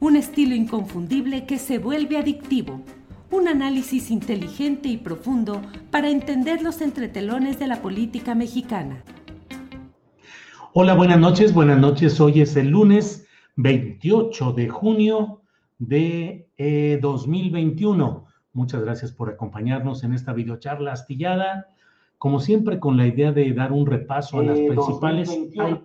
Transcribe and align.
Un 0.00 0.14
estilo 0.16 0.54
inconfundible 0.54 1.44
que 1.44 1.58
se 1.58 1.78
vuelve 1.78 2.18
adictivo. 2.18 2.80
Un 3.30 3.48
análisis 3.48 4.10
inteligente 4.10 4.88
y 4.88 4.96
profundo 4.96 5.60
para 5.90 6.08
entender 6.08 6.62
los 6.62 6.80
entretelones 6.80 7.58
de 7.58 7.66
la 7.66 7.82
política 7.82 8.34
mexicana. 8.34 9.02
Hola, 10.72 10.94
buenas 10.94 11.18
noches, 11.18 11.52
buenas 11.52 11.78
noches. 11.80 12.20
Hoy 12.20 12.40
es 12.40 12.56
el 12.56 12.68
lunes 12.68 13.26
28 13.56 14.52
de 14.52 14.68
junio 14.68 15.42
de 15.78 16.48
eh, 16.56 16.98
2021. 17.02 18.24
Muchas 18.52 18.82
gracias 18.82 19.10
por 19.12 19.28
acompañarnos 19.30 20.04
en 20.04 20.12
esta 20.14 20.32
videocharla 20.32 20.92
astillada. 20.92 21.66
Como 22.18 22.38
siempre, 22.38 22.78
con 22.78 22.96
la 22.96 23.06
idea 23.06 23.32
de 23.32 23.52
dar 23.52 23.72
un 23.72 23.84
repaso 23.86 24.38
a 24.38 24.44
las 24.44 24.58
Eh, 24.58 24.68
principales. 24.68 25.28
2021. 25.28 25.66
Ay, 25.66 25.82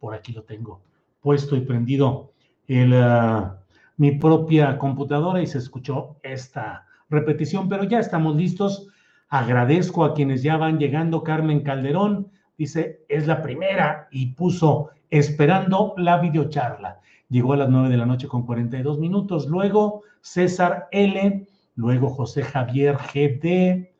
por 0.00 0.14
aquí 0.14 0.32
lo 0.32 0.42
tengo 0.42 0.80
puesto 1.20 1.56
y 1.56 1.60
prendido 1.60 2.32
mi 2.68 4.12
propia 4.12 4.78
computadora 4.78 5.42
y 5.42 5.46
se 5.46 5.58
escuchó 5.58 6.16
esta 6.22 6.86
repetición, 7.08 7.68
pero 7.68 7.84
ya 7.84 7.98
estamos 7.98 8.36
listos. 8.36 8.88
Agradezco 9.28 10.04
a 10.04 10.14
quienes 10.14 10.42
ya 10.42 10.56
van 10.56 10.78
llegando. 10.78 11.22
Carmen 11.22 11.62
Calderón 11.62 12.28
dice, 12.56 13.04
es 13.08 13.26
la 13.26 13.42
primera 13.42 14.08
y 14.10 14.26
puso 14.34 14.90
esperando 15.10 15.94
la 15.96 16.18
videocharla. 16.18 17.00
Llegó 17.28 17.54
a 17.54 17.56
las 17.56 17.68
9 17.68 17.88
de 17.88 17.96
la 17.96 18.06
noche 18.06 18.28
con 18.28 18.44
42 18.44 18.98
minutos. 18.98 19.46
Luego 19.46 20.02
César 20.20 20.88
L, 20.92 21.46
luego 21.74 22.10
José 22.10 22.42
Javier 22.42 22.96
GD, 22.96 23.90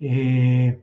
eh, 0.00 0.80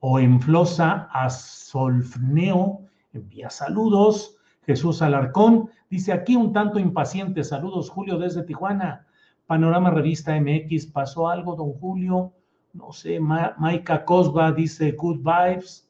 Oenflosa 0.00 1.08
Asolfneo, 1.12 2.80
envía 3.12 3.50
saludos. 3.50 4.35
Jesús 4.66 5.00
Alarcón 5.00 5.70
dice 5.88 6.12
aquí 6.12 6.36
un 6.36 6.52
tanto 6.52 6.78
impaciente. 6.78 7.44
Saludos, 7.44 7.88
Julio, 7.88 8.18
desde 8.18 8.42
Tijuana. 8.42 9.06
Panorama 9.46 9.90
Revista 9.90 10.34
MX, 10.40 10.86
¿pasó 10.86 11.28
algo, 11.28 11.54
don 11.54 11.72
Julio? 11.74 12.32
No 12.72 12.92
sé, 12.92 13.20
Ma- 13.20 13.54
Maika 13.58 14.04
Cosba 14.04 14.50
dice 14.50 14.92
good 14.92 15.18
vibes. 15.18 15.88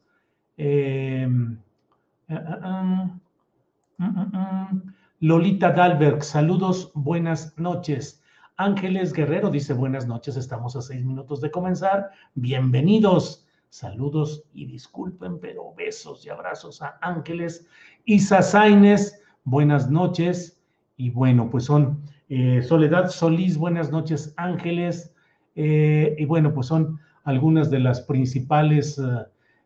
Eh, 0.58 1.26
ah, 2.28 2.34
ah, 2.34 2.60
ah, 2.62 3.10
mm, 3.98 4.04
mm, 4.04 4.36
mm. 4.36 4.94
Lolita 5.20 5.72
Dalberg, 5.72 6.22
saludos, 6.22 6.92
buenas 6.94 7.56
noches. 7.58 8.22
Ángeles 8.58 9.14
Guerrero 9.14 9.50
dice 9.50 9.72
buenas 9.72 10.06
noches, 10.06 10.36
estamos 10.36 10.76
a 10.76 10.82
seis 10.82 11.02
minutos 11.04 11.40
de 11.40 11.50
comenzar. 11.50 12.10
Bienvenidos, 12.34 13.45
saludos 13.68 14.44
y 14.52 14.66
disculpen, 14.66 15.38
pero 15.40 15.74
besos 15.74 16.24
y 16.24 16.30
abrazos 16.30 16.82
a 16.82 16.98
Ángeles. 17.00 17.66
Isa 18.04 18.42
Sainez, 18.42 19.20
buenas 19.44 19.90
noches. 19.90 20.60
Y 20.96 21.10
bueno, 21.10 21.50
pues 21.50 21.64
son 21.64 22.02
eh, 22.28 22.62
Soledad 22.62 23.10
Solís, 23.10 23.56
buenas 23.56 23.90
noches, 23.90 24.32
Ángeles. 24.36 25.14
Eh, 25.54 26.14
y 26.18 26.24
bueno, 26.24 26.52
pues 26.52 26.66
son 26.66 26.98
algunas 27.24 27.70
de 27.70 27.80
las 27.80 28.00
principales 28.02 29.00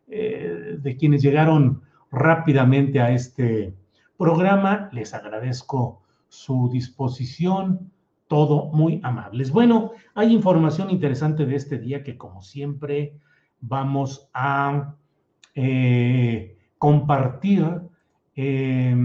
eh, 0.07 0.77
de 0.79 0.97
quienes 0.97 1.21
llegaron 1.21 1.81
rápidamente 2.11 2.99
a 2.99 3.11
este 3.11 3.73
programa. 4.17 4.89
Les 4.91 5.13
agradezco 5.13 6.01
su 6.27 6.69
disposición, 6.71 7.91
todo 8.27 8.67
muy 8.71 8.99
amables. 9.03 9.51
Bueno, 9.51 9.91
hay 10.15 10.33
información 10.33 10.89
interesante 10.89 11.45
de 11.45 11.55
este 11.55 11.77
día 11.77 12.03
que 12.03 12.17
como 12.17 12.41
siempre 12.41 13.19
vamos 13.61 14.29
a 14.33 14.95
eh, 15.55 16.57
compartir. 16.77 17.81
Eh, 18.35 18.95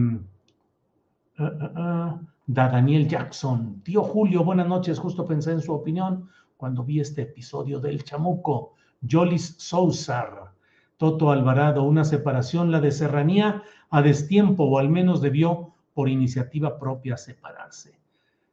ah, 1.39 1.53
ah, 1.61 1.73
ah, 1.77 2.21
da 2.47 2.69
Daniel 2.69 3.09
Jackson. 3.09 3.83
Tío 3.83 4.03
Julio, 4.03 4.45
buenas 4.45 4.69
noches. 4.69 4.99
Justo 4.99 5.27
pensé 5.27 5.53
en 5.53 5.61
su 5.61 5.73
opinión 5.73 6.29
cuando 6.57 6.85
vi 6.85 7.01
este 7.01 7.23
episodio 7.23 7.81
del 7.81 8.05
Chamuco. 8.05 8.75
Jolis 9.09 9.57
Sousar, 9.59 10.53
Toto 10.97 11.31
Alvarado, 11.31 11.83
una 11.83 12.05
separación, 12.05 12.71
la 12.71 12.81
de 12.81 12.91
Serranía 12.91 13.63
a 13.91 14.03
destiempo, 14.03 14.65
o 14.65 14.79
al 14.79 14.89
menos 14.89 15.21
debió 15.21 15.75
por 15.93 16.09
iniciativa 16.09 16.79
propia 16.79 17.17
separarse. 17.17 17.99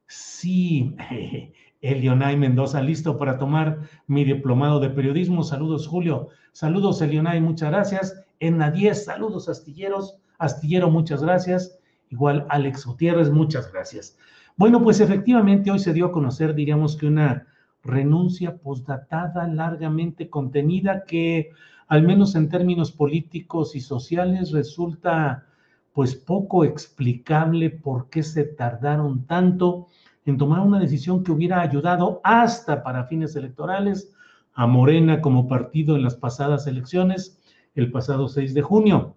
Sí, 0.07 0.95
Elionay 1.83 2.37
Mendoza, 2.37 2.81
listo 2.81 3.17
para 3.17 3.37
tomar 3.37 3.81
mi 4.07 4.23
diplomado 4.23 4.79
de 4.79 4.89
periodismo. 4.89 5.43
Saludos, 5.43 5.85
Julio. 5.85 6.29
Saludos, 6.53 7.01
Elionay, 7.01 7.41
muchas 7.41 7.71
gracias. 7.71 8.23
En 8.39 8.59
10, 8.71 9.05
saludos, 9.05 9.49
astilleros. 9.49 10.17
Astillero, 10.37 10.89
muchas 10.89 11.21
gracias. 11.21 11.77
Igual 12.09 12.45
Alex 12.49 12.85
Gutiérrez, 12.85 13.29
muchas 13.29 13.71
gracias. 13.71 14.17
Bueno, 14.55 14.81
pues 14.81 15.01
efectivamente 15.01 15.71
hoy 15.71 15.79
se 15.79 15.93
dio 15.93 16.05
a 16.05 16.11
conocer, 16.13 16.55
diríamos 16.55 16.95
que 16.95 17.07
una 17.07 17.47
renuncia 17.83 18.57
postdatada, 18.57 19.45
largamente 19.47 20.29
contenida, 20.29 21.03
que 21.05 21.51
al 21.87 22.03
menos 22.03 22.35
en 22.35 22.47
términos 22.47 22.93
políticos 22.93 23.75
y 23.75 23.81
sociales 23.81 24.51
resulta 24.51 25.47
pues 25.91 26.15
poco 26.15 26.63
explicable 26.63 27.69
por 27.69 28.09
qué 28.09 28.23
se 28.23 28.45
tardaron 28.45 29.25
tanto 29.27 29.89
en 30.25 30.37
tomar 30.37 30.61
una 30.61 30.79
decisión 30.79 31.23
que 31.23 31.31
hubiera 31.31 31.61
ayudado 31.61 32.21
hasta 32.23 32.83
para 32.83 33.05
fines 33.05 33.35
electorales 33.35 34.13
a 34.53 34.67
Morena 34.67 35.21
como 35.21 35.47
partido 35.47 35.95
en 35.95 36.03
las 36.03 36.15
pasadas 36.15 36.67
elecciones, 36.67 37.41
el 37.75 37.91
pasado 37.91 38.27
6 38.27 38.53
de 38.53 38.61
junio. 38.61 39.15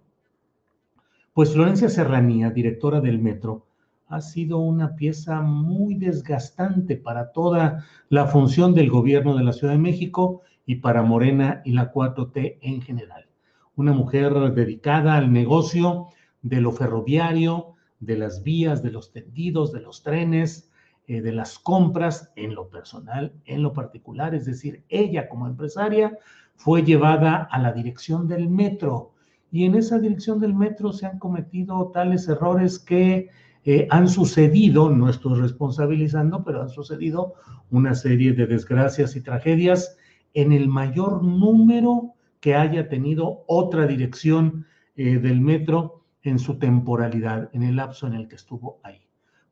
Pues 1.32 1.52
Florencia 1.52 1.88
Serranía, 1.88 2.50
directora 2.50 3.00
del 3.00 3.18
Metro, 3.18 3.66
ha 4.08 4.20
sido 4.20 4.58
una 4.58 4.96
pieza 4.96 5.42
muy 5.42 5.94
desgastante 5.96 6.96
para 6.96 7.32
toda 7.32 7.84
la 8.08 8.26
función 8.26 8.74
del 8.74 8.88
gobierno 8.88 9.36
de 9.36 9.44
la 9.44 9.52
Ciudad 9.52 9.74
de 9.74 9.78
México 9.78 10.42
y 10.64 10.76
para 10.76 11.02
Morena 11.02 11.62
y 11.64 11.72
la 11.72 11.92
4T 11.92 12.58
en 12.60 12.80
general. 12.80 13.26
Una 13.74 13.92
mujer 13.92 14.32
dedicada 14.52 15.16
al 15.16 15.32
negocio 15.32 16.06
de 16.42 16.60
lo 16.60 16.72
ferroviario, 16.72 17.74
de 18.00 18.16
las 18.16 18.42
vías, 18.42 18.82
de 18.82 18.92
los 18.92 19.12
tendidos, 19.12 19.72
de 19.72 19.80
los 19.80 20.02
trenes, 20.02 20.65
eh, 21.08 21.20
de 21.20 21.32
las 21.32 21.58
compras 21.58 22.32
en 22.36 22.54
lo 22.54 22.68
personal, 22.68 23.32
en 23.44 23.62
lo 23.62 23.72
particular. 23.72 24.34
Es 24.34 24.46
decir, 24.46 24.84
ella 24.88 25.28
como 25.28 25.46
empresaria 25.46 26.18
fue 26.56 26.82
llevada 26.82 27.48
a 27.50 27.58
la 27.58 27.72
dirección 27.72 28.26
del 28.26 28.48
metro 28.48 29.12
y 29.50 29.64
en 29.64 29.74
esa 29.74 29.98
dirección 29.98 30.40
del 30.40 30.54
metro 30.54 30.92
se 30.92 31.06
han 31.06 31.18
cometido 31.18 31.90
tales 31.92 32.28
errores 32.28 32.78
que 32.78 33.30
eh, 33.64 33.86
han 33.90 34.08
sucedido, 34.08 34.90
no 34.90 35.08
estoy 35.08 35.40
responsabilizando, 35.40 36.44
pero 36.44 36.62
han 36.62 36.68
sucedido 36.68 37.34
una 37.70 37.94
serie 37.94 38.32
de 38.32 38.46
desgracias 38.46 39.16
y 39.16 39.20
tragedias 39.20 39.96
en 40.34 40.52
el 40.52 40.68
mayor 40.68 41.22
número 41.22 42.14
que 42.40 42.54
haya 42.54 42.88
tenido 42.88 43.44
otra 43.46 43.86
dirección 43.86 44.66
eh, 44.96 45.18
del 45.18 45.40
metro 45.40 46.04
en 46.22 46.38
su 46.38 46.58
temporalidad, 46.58 47.48
en 47.52 47.62
el 47.62 47.76
lapso 47.76 48.06
en 48.06 48.14
el 48.14 48.28
que 48.28 48.36
estuvo 48.36 48.80
ahí. 48.82 49.05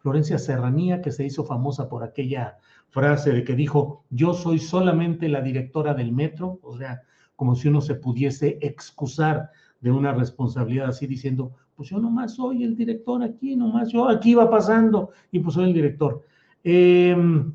Florencia 0.04 0.36
Serranía, 0.36 1.00
que 1.00 1.10
se 1.10 1.24
hizo 1.24 1.44
famosa 1.46 1.88
por 1.88 2.04
aquella 2.04 2.58
frase 2.90 3.32
de 3.32 3.42
que 3.42 3.54
dijo, 3.54 4.04
yo 4.10 4.34
soy 4.34 4.58
solamente 4.58 5.30
la 5.30 5.40
directora 5.40 5.94
del 5.94 6.12
metro, 6.12 6.58
o 6.60 6.76
sea, 6.76 7.00
como 7.36 7.54
si 7.54 7.68
uno 7.68 7.80
se 7.80 7.94
pudiese 7.94 8.58
excusar 8.60 9.50
de 9.80 9.90
una 9.90 10.12
responsabilidad 10.12 10.90
así 10.90 11.06
diciendo, 11.06 11.54
pues 11.74 11.88
yo 11.88 11.98
nomás 11.98 12.34
soy 12.34 12.64
el 12.64 12.76
director 12.76 13.22
aquí, 13.22 13.56
nomás 13.56 13.92
yo 13.92 14.06
aquí 14.06 14.34
va 14.34 14.50
pasando 14.50 15.08
y 15.32 15.38
pues 15.38 15.54
soy 15.54 15.68
el 15.70 15.72
director. 15.72 16.20
Em, 16.62 17.54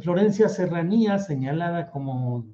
Florencia 0.00 0.48
Serranía, 0.48 1.20
señalada 1.20 1.88
como 1.92 2.46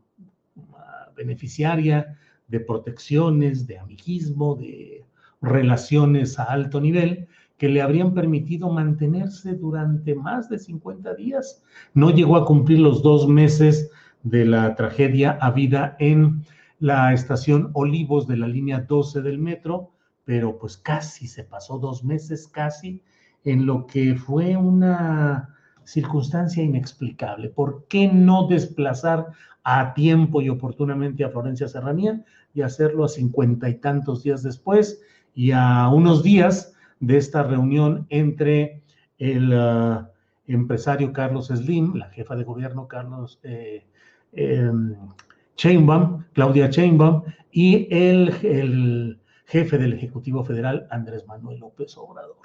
beneficiaria 1.16 2.18
de 2.48 2.60
protecciones, 2.60 3.66
de 3.66 3.78
amiguismo, 3.78 4.56
de 4.56 5.06
relaciones 5.40 6.38
a 6.38 6.44
alto 6.44 6.82
nivel, 6.82 7.28
que 7.58 7.68
le 7.68 7.80
habrían 7.82 8.12
permitido 8.12 8.70
mantenerse 8.70 9.54
durante 9.54 10.14
más 10.14 10.48
de 10.48 10.58
50 10.58 11.14
días. 11.14 11.62
No 11.94 12.10
llegó 12.10 12.36
a 12.36 12.44
cumplir 12.44 12.80
los 12.80 13.02
dos 13.02 13.26
meses 13.28 13.90
de 14.22 14.44
la 14.44 14.74
tragedia 14.74 15.38
habida 15.40 15.96
en 15.98 16.44
la 16.78 17.12
estación 17.12 17.70
Olivos 17.72 18.26
de 18.26 18.36
la 18.36 18.48
línea 18.48 18.80
12 18.80 19.22
del 19.22 19.38
metro, 19.38 19.92
pero 20.24 20.58
pues 20.58 20.76
casi 20.76 21.26
se 21.26 21.44
pasó 21.44 21.78
dos 21.78 22.04
meses, 22.04 22.46
casi, 22.48 23.02
en 23.44 23.64
lo 23.64 23.86
que 23.86 24.16
fue 24.16 24.56
una 24.56 25.54
circunstancia 25.84 26.62
inexplicable. 26.62 27.48
¿Por 27.48 27.86
qué 27.88 28.08
no 28.08 28.48
desplazar 28.48 29.28
a 29.62 29.94
tiempo 29.94 30.42
y 30.42 30.48
oportunamente 30.48 31.24
a 31.24 31.30
Florencia 31.30 31.68
Serranía 31.68 32.24
y 32.54 32.62
hacerlo 32.62 33.04
a 33.04 33.08
cincuenta 33.08 33.68
y 33.68 33.74
tantos 33.76 34.22
días 34.22 34.42
después 34.42 35.00
y 35.34 35.52
a 35.52 35.88
unos 35.88 36.22
días 36.22 36.75
de 37.00 37.16
esta 37.16 37.42
reunión 37.42 38.06
entre 38.10 38.82
el 39.18 39.52
uh, 39.52 40.06
empresario 40.46 41.12
Carlos 41.12 41.48
Slim, 41.48 41.94
la 41.94 42.10
jefa 42.10 42.36
de 42.36 42.44
gobierno 42.44 42.88
Carlos 42.88 43.40
eh, 43.42 43.84
eh, 44.32 44.70
Claudia 46.32 46.70
Chainbaum, 46.70 47.22
y 47.50 47.88
el, 47.90 48.34
el 48.42 49.18
jefe 49.46 49.78
del 49.78 49.94
Ejecutivo 49.94 50.44
Federal, 50.44 50.86
Andrés 50.90 51.26
Manuel 51.26 51.60
López 51.60 51.96
Obrador. 51.96 52.36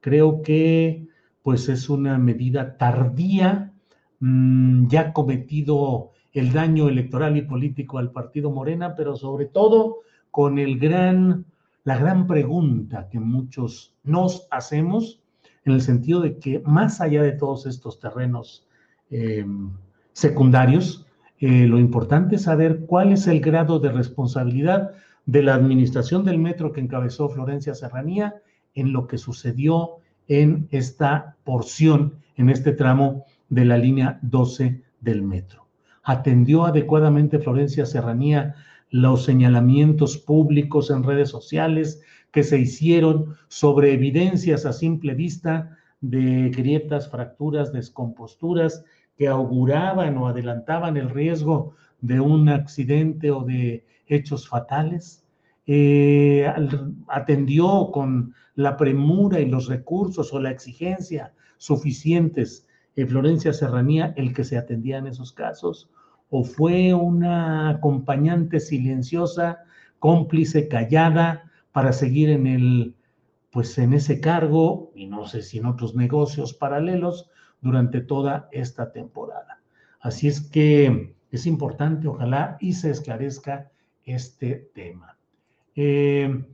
Creo 0.00 0.42
que 0.42 1.06
pues 1.42 1.68
es 1.68 1.90
una 1.90 2.18
medida 2.18 2.76
tardía, 2.78 3.72
mmm, 4.20 4.86
ya 4.88 5.12
cometido 5.12 6.12
el 6.32 6.52
daño 6.52 6.88
electoral 6.88 7.36
y 7.36 7.42
político 7.42 7.98
al 7.98 8.10
partido 8.10 8.50
Morena, 8.50 8.94
pero 8.96 9.14
sobre 9.16 9.46
todo 9.46 9.98
con 10.30 10.58
el 10.58 10.78
gran, 10.78 11.44
la 11.84 11.98
gran 11.98 12.26
pregunta 12.26 13.08
que 13.10 13.20
muchos 13.20 13.94
nos 14.02 14.48
hacemos 14.50 15.20
en 15.64 15.74
el 15.74 15.82
sentido 15.82 16.20
de 16.20 16.38
que 16.38 16.60
más 16.60 17.00
allá 17.00 17.22
de 17.22 17.32
todos 17.32 17.66
estos 17.66 18.00
terrenos 18.00 18.66
eh, 19.10 19.46
secundarios, 20.12 21.06
eh, 21.38 21.66
lo 21.66 21.78
importante 21.78 22.36
es 22.36 22.42
saber 22.42 22.84
cuál 22.86 23.12
es 23.12 23.26
el 23.26 23.40
grado 23.40 23.78
de 23.78 23.92
responsabilidad 23.92 24.92
de 25.26 25.42
la 25.42 25.54
administración 25.54 26.24
del 26.24 26.38
metro 26.38 26.72
que 26.72 26.80
encabezó 26.80 27.28
Florencia 27.28 27.74
Serranía 27.74 28.34
en 28.74 28.92
lo 28.92 29.06
que 29.06 29.18
sucedió 29.18 29.98
en 30.28 30.68
esta 30.70 31.36
porción, 31.44 32.14
en 32.36 32.50
este 32.50 32.72
tramo 32.72 33.24
de 33.48 33.64
la 33.64 33.78
línea 33.78 34.18
12 34.22 34.82
del 35.00 35.22
metro. 35.22 35.66
¿Atendió 36.02 36.64
adecuadamente 36.64 37.38
Florencia 37.38 37.86
Serranía 37.86 38.54
los 38.94 39.24
señalamientos 39.24 40.18
públicos 40.18 40.88
en 40.88 41.02
redes 41.02 41.28
sociales 41.28 42.00
que 42.30 42.44
se 42.44 42.60
hicieron 42.60 43.34
sobre 43.48 43.92
evidencias 43.92 44.66
a 44.66 44.72
simple 44.72 45.14
vista 45.14 45.76
de 46.00 46.48
grietas, 46.50 47.10
fracturas, 47.10 47.72
descomposturas 47.72 48.84
que 49.16 49.26
auguraban 49.26 50.16
o 50.16 50.28
adelantaban 50.28 50.96
el 50.96 51.10
riesgo 51.10 51.74
de 52.02 52.20
un 52.20 52.48
accidente 52.48 53.32
o 53.32 53.42
de 53.42 53.84
hechos 54.06 54.48
fatales? 54.48 55.24
Eh, 55.66 56.46
atendió 57.08 57.90
con 57.90 58.32
la 58.54 58.76
premura 58.76 59.40
y 59.40 59.46
los 59.46 59.66
recursos 59.66 60.32
o 60.32 60.38
la 60.38 60.52
exigencia 60.52 61.32
suficientes 61.58 62.68
en 62.94 63.08
Florencia 63.08 63.52
Serranía 63.52 64.14
el 64.16 64.32
que 64.32 64.44
se 64.44 64.56
atendía 64.56 64.98
en 64.98 65.08
esos 65.08 65.32
casos? 65.32 65.90
¿O 66.30 66.44
fue 66.44 66.94
una 66.94 67.68
acompañante 67.70 68.60
silenciosa, 68.60 69.60
cómplice, 69.98 70.68
callada, 70.68 71.50
para 71.72 71.92
seguir 71.92 72.30
en 72.30 72.46
el, 72.46 72.94
pues 73.50 73.78
en 73.78 73.92
ese 73.92 74.20
cargo, 74.20 74.92
y 74.94 75.06
no 75.06 75.26
sé 75.26 75.42
si 75.42 75.58
en 75.58 75.66
otros 75.66 75.94
negocios 75.94 76.54
paralelos, 76.54 77.30
durante 77.60 78.00
toda 78.00 78.48
esta 78.52 78.92
temporada? 78.92 79.60
Así 80.00 80.28
es 80.28 80.40
que 80.40 81.14
es 81.30 81.46
importante, 81.46 82.08
ojalá, 82.08 82.56
y 82.60 82.74
se 82.74 82.90
esclarezca 82.90 83.70
este 84.04 84.70
tema. 84.74 85.16
Eh, 85.74 86.44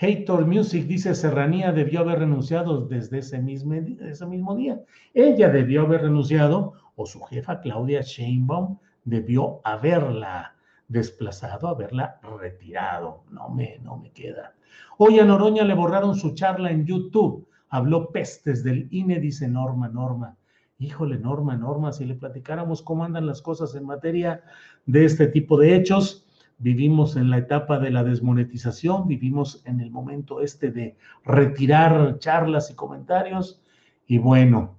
Hator 0.00 0.46
Music 0.46 0.86
dice, 0.86 1.14
Serranía 1.14 1.72
debió 1.72 2.00
haber 2.00 2.20
renunciado 2.20 2.86
desde 2.86 3.18
ese 3.18 3.40
mismo, 3.40 3.74
ese 3.74 4.26
mismo 4.26 4.54
día. 4.56 4.80
Ella 5.12 5.48
debió 5.48 5.82
haber 5.82 6.02
renunciado, 6.02 6.74
o 6.96 7.06
su 7.06 7.20
jefa 7.22 7.60
Claudia 7.60 8.02
Sheinbaum 8.02 8.78
debió 9.04 9.60
haberla 9.64 10.54
desplazado, 10.88 11.68
haberla 11.68 12.20
retirado. 12.38 13.24
No 13.30 13.48
me, 13.48 13.78
no 13.82 13.96
me 13.96 14.10
queda. 14.10 14.54
Hoy 14.98 15.18
a 15.18 15.24
Noroña 15.24 15.64
le 15.64 15.74
borraron 15.74 16.16
su 16.16 16.34
charla 16.34 16.70
en 16.70 16.86
YouTube. 16.86 17.48
Habló 17.68 18.10
pestes 18.10 18.62
del 18.62 18.88
INE, 18.90 19.18
dice 19.18 19.48
Norma, 19.48 19.88
Norma. 19.88 20.36
Híjole, 20.78 21.18
Norma, 21.18 21.56
Norma, 21.56 21.92
si 21.92 22.04
le 22.04 22.14
platicáramos 22.14 22.82
cómo 22.82 23.04
andan 23.04 23.26
las 23.26 23.42
cosas 23.42 23.74
en 23.74 23.86
materia 23.86 24.42
de 24.86 25.04
este 25.04 25.28
tipo 25.28 25.56
de 25.56 25.76
hechos, 25.76 26.26
vivimos 26.58 27.16
en 27.16 27.30
la 27.30 27.38
etapa 27.38 27.78
de 27.78 27.90
la 27.90 28.04
desmonetización, 28.04 29.06
vivimos 29.06 29.62
en 29.66 29.80
el 29.80 29.90
momento 29.90 30.40
este 30.40 30.70
de 30.70 30.96
retirar 31.24 32.18
charlas 32.18 32.70
y 32.70 32.74
comentarios. 32.74 33.62
Y 34.06 34.18
bueno, 34.18 34.76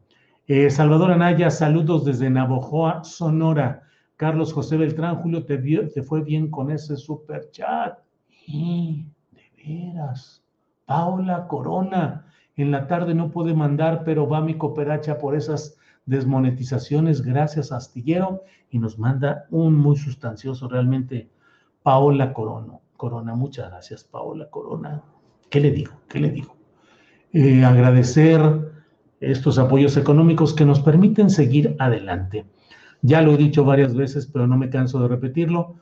eh, 0.48 0.70
Salvador 0.70 1.12
Anaya, 1.12 1.50
saludos 1.50 2.06
desde 2.06 2.30
Navojoa, 2.30 3.04
Sonora. 3.04 3.85
Carlos 4.18 4.54
José 4.54 4.78
Beltrán, 4.78 5.18
Julio, 5.18 5.46
te, 5.46 5.58
te 5.58 6.04
fue 6.04 6.24
bien 6.24 6.50
con 6.50 6.72
ese 6.72 6.96
super 6.96 7.50
chat. 7.52 8.00
Y, 8.48 9.06
de 9.32 9.52
veras. 9.64 10.44
Paula 10.86 11.48
Corona, 11.48 12.26
en 12.56 12.72
la 12.72 12.88
tarde 12.88 13.14
no 13.16 13.32
puede 13.32 13.54
mandar, 13.54 14.04
pero 14.06 14.28
va 14.28 14.40
mi 14.42 14.56
cooperacha 14.56 15.18
por 15.18 15.36
esas 15.36 15.78
desmonetizaciones. 16.06 17.22
Gracias, 17.22 17.72
Astillero. 17.72 18.44
Y 18.70 18.80
nos 18.80 18.98
manda 19.00 19.46
un 19.50 19.76
muy 19.76 19.98
sustancioso, 19.98 20.68
realmente 20.68 21.30
Paola 21.84 22.34
Corona. 22.34 22.80
Corona, 22.98 23.36
muchas 23.36 23.70
gracias, 23.70 24.04
Paola 24.04 24.50
Corona. 24.50 25.02
¿Qué 25.50 25.60
le 25.60 25.72
digo? 25.72 25.94
¿Qué 26.08 26.20
le 26.20 26.30
digo? 26.30 26.56
Eh, 27.34 27.66
agradecer 27.66 28.42
estos 29.20 29.58
apoyos 29.58 29.98
económicos 29.98 30.54
que 30.54 30.66
nos 30.66 30.80
permiten 30.80 31.30
seguir 31.30 31.76
adelante. 31.80 32.46
Ya 33.08 33.22
lo 33.22 33.34
he 33.34 33.38
dicho 33.38 33.64
varias 33.64 33.96
veces, 33.96 34.26
pero 34.26 34.48
no 34.48 34.58
me 34.58 34.72
canso 34.72 35.00
de 35.00 35.08
repetirlo. 35.08 35.76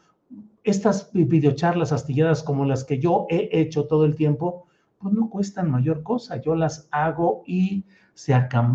Estas 0.66 1.10
videocharlas 1.14 1.94
astilladas 1.94 2.44
como 2.44 2.66
las 2.66 2.84
que 2.84 3.00
yo 3.00 3.28
he 3.30 3.48
hecho 3.54 3.86
todo 3.86 4.04
el 4.04 4.18
tiempo, 4.18 4.68
pues 5.00 5.14
no 5.14 5.30
cuestan 5.30 5.72
mayor 5.72 6.04
cosa. 6.04 6.42
Yo 6.42 6.54
las 6.54 6.90
hago 6.92 7.44
y 7.48 7.86
se, 8.14 8.34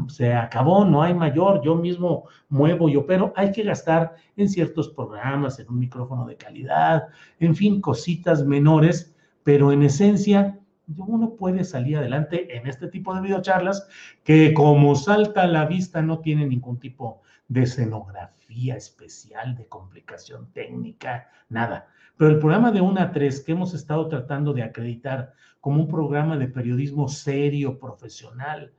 se, 0.09 0.33
acabó, 0.33 0.87
no 0.87 1.03
hay 1.03 1.13
mayor, 1.13 1.61
yo 1.63 1.77
mismo 1.77 2.25
muevo 2.49 2.89
y 2.89 2.97
opero, 2.97 3.35
hay 3.37 3.53
que 3.53 3.65
gastar 3.65 4.15
en 4.39 4.49
ciertos 4.49 4.89
programas, 4.89 5.59
en 5.59 5.69
un 5.69 5.79
micrófono 5.79 6.25
de 6.25 6.37
calidad, 6.37 7.09
en 7.41 7.55
fin, 7.55 7.83
cositas 7.83 8.47
menores, 8.47 9.15
pero 9.45 9.73
en 9.73 9.83
esencia 9.83 10.59
uno 10.97 11.35
puede 11.35 11.65
salir 11.65 11.99
adelante 11.99 12.57
en 12.57 12.67
este 12.67 12.89
tipo 12.89 13.15
de 13.15 13.21
videocharlas 13.21 13.87
que 14.25 14.55
como 14.55 14.95
salta 14.95 15.43
a 15.43 15.47
la 15.47 15.67
vista 15.67 16.01
no 16.01 16.21
tiene 16.21 16.47
ningún 16.47 16.79
tipo 16.79 17.21
de 17.49 17.63
escenografía 17.63 18.77
especial, 18.77 19.57
de 19.57 19.67
complicación 19.67 20.53
técnica, 20.53 21.29
nada. 21.49 21.89
Pero 22.17 22.31
el 22.31 22.39
programa 22.39 22.71
de 22.71 22.81
1 22.81 23.01
a 23.01 23.11
3 23.11 23.41
que 23.41 23.53
hemos 23.53 23.75
estado 23.75 24.09
tratando 24.09 24.53
de 24.53 24.63
acreditar 24.63 25.33
como 25.61 25.83
un 25.83 25.89
programa 25.89 26.37
de 26.37 26.49
periodismo 26.49 27.09
serio, 27.09 27.79
profesional, 27.79 28.73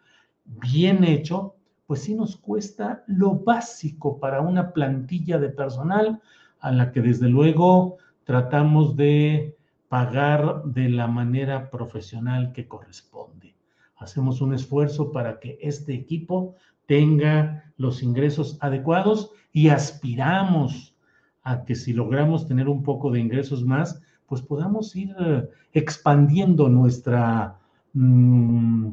bien 0.45 1.03
hecho, 1.03 1.55
pues 1.87 2.03
sí 2.03 2.13
nos 2.13 2.37
cuesta 2.37 3.03
lo 3.07 3.35
básico 3.35 4.19
para 4.19 4.41
una 4.41 4.73
plantilla 4.73 5.39
de 5.39 5.49
personal 5.49 6.21
a 6.59 6.71
la 6.71 6.91
que 6.91 7.01
desde 7.01 7.29
luego 7.29 7.97
tratamos 8.23 8.95
de 8.95 9.57
pagar 9.87 10.63
de 10.65 10.89
la 10.89 11.07
manera 11.07 11.71
profesional 11.71 12.51
que 12.53 12.67
corresponde. 12.67 13.55
Hacemos 13.97 14.39
un 14.39 14.53
esfuerzo 14.53 15.11
para 15.11 15.39
que 15.39 15.57
este 15.61 15.93
equipo 15.93 16.55
tenga 16.89 17.71
los 17.77 18.01
ingresos 18.01 18.57
adecuados 18.61 19.31
y 19.53 19.69
aspiramos 19.69 20.95
a 21.43 21.63
que 21.63 21.75
si 21.75 21.93
logramos 21.93 22.47
tener 22.47 22.67
un 22.67 22.81
poco 22.81 23.11
de 23.11 23.19
ingresos 23.19 23.63
más, 23.63 24.01
pues 24.25 24.41
podamos 24.41 24.95
ir 24.95 25.15
eh, 25.19 25.47
expandiendo 25.71 26.67
nuestra, 26.67 27.59
mm, 27.93 28.89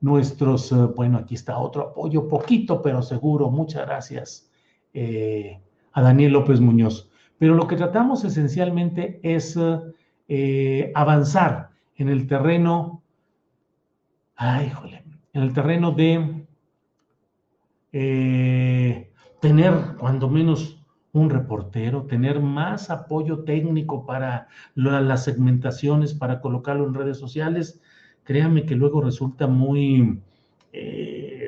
nuestros, 0.00 0.70
eh, 0.70 0.76
bueno, 0.94 1.18
aquí 1.18 1.34
está 1.34 1.58
otro 1.58 1.88
apoyo, 1.88 2.28
poquito, 2.28 2.80
pero 2.80 3.02
seguro, 3.02 3.50
muchas 3.50 3.84
gracias 3.84 4.48
eh, 4.94 5.60
a 5.92 6.00
Daniel 6.00 6.34
López 6.34 6.60
Muñoz. 6.60 7.10
Pero 7.36 7.54
lo 7.54 7.66
que 7.66 7.74
tratamos 7.74 8.24
esencialmente 8.24 9.18
es 9.24 9.58
avanzar 10.94 11.70
en 11.96 12.08
el 12.08 12.28
terreno, 12.28 13.02
ay, 14.36 14.70
jole, 14.70 15.02
en 15.32 15.42
el 15.42 15.52
terreno 15.52 15.92
de 15.92 16.37
tener 17.90 19.72
cuando 19.98 20.28
menos 20.28 20.78
un 21.12 21.30
reportero, 21.30 22.04
tener 22.04 22.40
más 22.40 22.90
apoyo 22.90 23.40
técnico 23.44 24.04
para 24.04 24.48
las 24.74 25.24
segmentaciones, 25.24 26.14
para 26.14 26.40
colocarlo 26.40 26.86
en 26.86 26.94
redes 26.94 27.18
sociales, 27.18 27.80
créame 28.24 28.66
que 28.66 28.74
luego 28.74 29.00
resulta 29.00 29.46
muy 29.46 30.20
eh, 30.72 31.47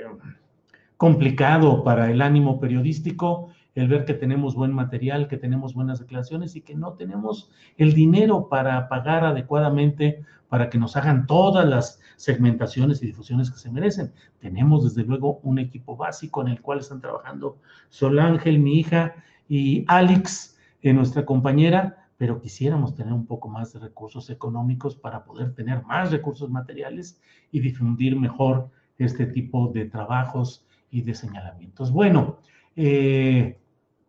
complicado 1.01 1.83
para 1.83 2.11
el 2.11 2.21
ánimo 2.21 2.61
periodístico 2.61 3.49
el 3.75 3.89
ver 3.89 4.05
que 4.05 4.13
tenemos 4.13 4.55
buen 4.55 4.75
material, 4.75 5.29
que 5.29 5.39
tenemos 5.39 5.73
buenas 5.73 5.99
declaraciones 5.99 6.57
y 6.57 6.61
que 6.61 6.75
no 6.75 6.93
tenemos 6.93 7.51
el 7.79 7.95
dinero 7.95 8.51
para 8.51 8.87
pagar 8.91 9.25
adecuadamente 9.25 10.23
para 10.51 10.69
que 10.69 10.77
nos 10.77 10.99
hagan 10.99 11.27
todas 11.27 11.67
las 11.67 12.01
segmentaciones 12.17 13.03
y 13.03 13.07
difusiones 13.07 13.51
que 13.51 13.57
se 13.57 13.71
merecen. 13.71 14.13
Tenemos 14.41 14.85
desde 14.85 15.09
luego 15.09 15.41
un 15.43 15.59
equipo 15.59 15.97
básico 15.97 16.43
en 16.43 16.49
el 16.49 16.61
cual 16.61 16.81
están 16.81 17.01
trabajando 17.01 17.57
Sol 17.89 18.19
Ángel, 18.19 18.59
mi 18.59 18.79
hija, 18.79 19.15
y 19.49 19.87
Alex, 19.89 20.59
eh, 20.83 20.93
nuestra 20.93 21.25
compañera, 21.25 22.11
pero 22.19 22.43
quisiéramos 22.43 22.95
tener 22.95 23.15
un 23.15 23.25
poco 23.25 23.49
más 23.49 23.73
de 23.73 23.79
recursos 23.79 24.29
económicos 24.29 24.97
para 24.97 25.25
poder 25.25 25.55
tener 25.55 25.83
más 25.83 26.11
recursos 26.11 26.51
materiales 26.51 27.19
y 27.51 27.61
difundir 27.61 28.21
mejor 28.21 28.69
este 28.99 29.25
tipo 29.25 29.69
de 29.69 29.87
trabajos 29.87 30.67
y 30.91 31.03
de 31.03 31.15
señalamientos. 31.15 31.93
Bueno, 31.93 32.39
eh, 32.77 33.59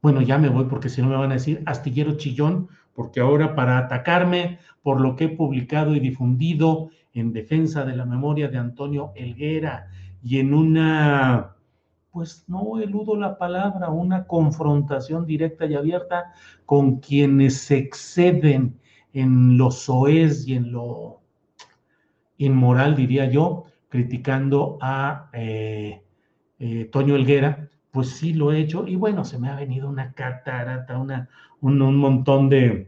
bueno, 0.01 0.21
ya 0.21 0.37
me 0.37 0.49
voy 0.49 0.65
porque 0.65 0.89
si 0.89 1.01
no 1.01 1.09
me 1.09 1.15
van 1.15 1.31
a 1.31 1.35
decir 1.35 1.61
astillero 1.65 2.17
chillón, 2.17 2.69
porque 2.93 3.19
ahora 3.19 3.55
para 3.55 3.77
atacarme 3.77 4.59
por 4.81 4.99
lo 4.99 5.15
que 5.15 5.25
he 5.25 5.29
publicado 5.29 5.95
y 5.95 5.99
difundido 5.99 6.89
en 7.13 7.33
defensa 7.33 7.85
de 7.85 7.95
la 7.95 8.05
memoria 8.05 8.47
de 8.47 8.57
Antonio 8.57 9.11
Elguera 9.15 9.87
y 10.23 10.39
en 10.39 10.53
una 10.53 11.55
pues 12.11 12.43
no 12.47 12.79
eludo 12.79 13.15
la 13.15 13.37
palabra, 13.37 13.89
una 13.89 14.27
confrontación 14.27 15.25
directa 15.25 15.65
y 15.65 15.75
abierta 15.75 16.33
con 16.65 16.99
quienes 16.99 17.71
exceden 17.71 18.79
en 19.13 19.57
lo 19.57 19.71
soez 19.71 20.45
y 20.45 20.55
en 20.55 20.73
lo 20.73 21.21
inmoral, 22.37 22.95
diría 22.95 23.29
yo, 23.29 23.65
criticando 23.87 24.77
a 24.81 25.29
eh, 25.33 26.03
eh, 26.61 26.85
Toño 26.91 27.15
Elguera, 27.15 27.69
pues 27.89 28.09
sí 28.11 28.33
lo 28.33 28.51
he 28.51 28.59
hecho 28.59 28.87
y 28.87 28.95
bueno, 28.95 29.25
se 29.25 29.39
me 29.39 29.49
ha 29.49 29.55
venido 29.55 29.89
una 29.89 30.13
catarata, 30.13 30.99
una, 30.99 31.27
un, 31.59 31.81
un 31.81 31.97
montón 31.97 32.49
de, 32.49 32.87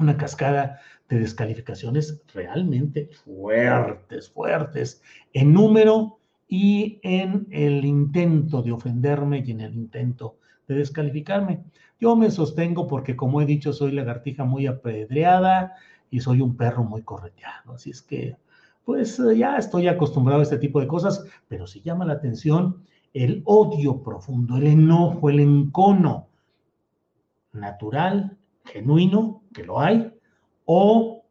una 0.00 0.16
cascada 0.16 0.80
de 1.08 1.20
descalificaciones 1.20 2.20
realmente 2.34 3.10
fuertes, 3.24 4.28
fuertes, 4.30 5.02
en 5.32 5.52
número 5.52 6.18
y 6.48 6.98
en 7.04 7.46
el 7.52 7.84
intento 7.84 8.60
de 8.60 8.72
ofenderme 8.72 9.44
y 9.46 9.52
en 9.52 9.60
el 9.60 9.74
intento 9.74 10.36
de 10.66 10.74
descalificarme. 10.74 11.62
Yo 12.00 12.16
me 12.16 12.32
sostengo 12.32 12.88
porque, 12.88 13.14
como 13.14 13.40
he 13.40 13.46
dicho, 13.46 13.72
soy 13.72 13.92
lagartija 13.92 14.42
muy 14.42 14.66
apedreada 14.66 15.74
y 16.10 16.20
soy 16.20 16.40
un 16.40 16.56
perro 16.56 16.82
muy 16.82 17.02
correteado. 17.02 17.74
Así 17.74 17.90
es 17.90 18.02
que, 18.02 18.36
pues 18.88 19.20
ya 19.36 19.58
estoy 19.58 19.86
acostumbrado 19.86 20.40
a 20.40 20.44
este 20.44 20.56
tipo 20.56 20.80
de 20.80 20.86
cosas, 20.86 21.22
pero 21.46 21.66
si 21.66 21.82
llama 21.82 22.06
la 22.06 22.14
atención 22.14 22.84
el 23.12 23.42
odio 23.44 24.02
profundo, 24.02 24.56
el 24.56 24.66
enojo, 24.66 25.28
el 25.28 25.40
encono 25.40 26.30
natural, 27.52 28.38
genuino, 28.64 29.42
que 29.52 29.64
lo 29.64 29.78
hay, 29.78 30.10
o 30.64 31.22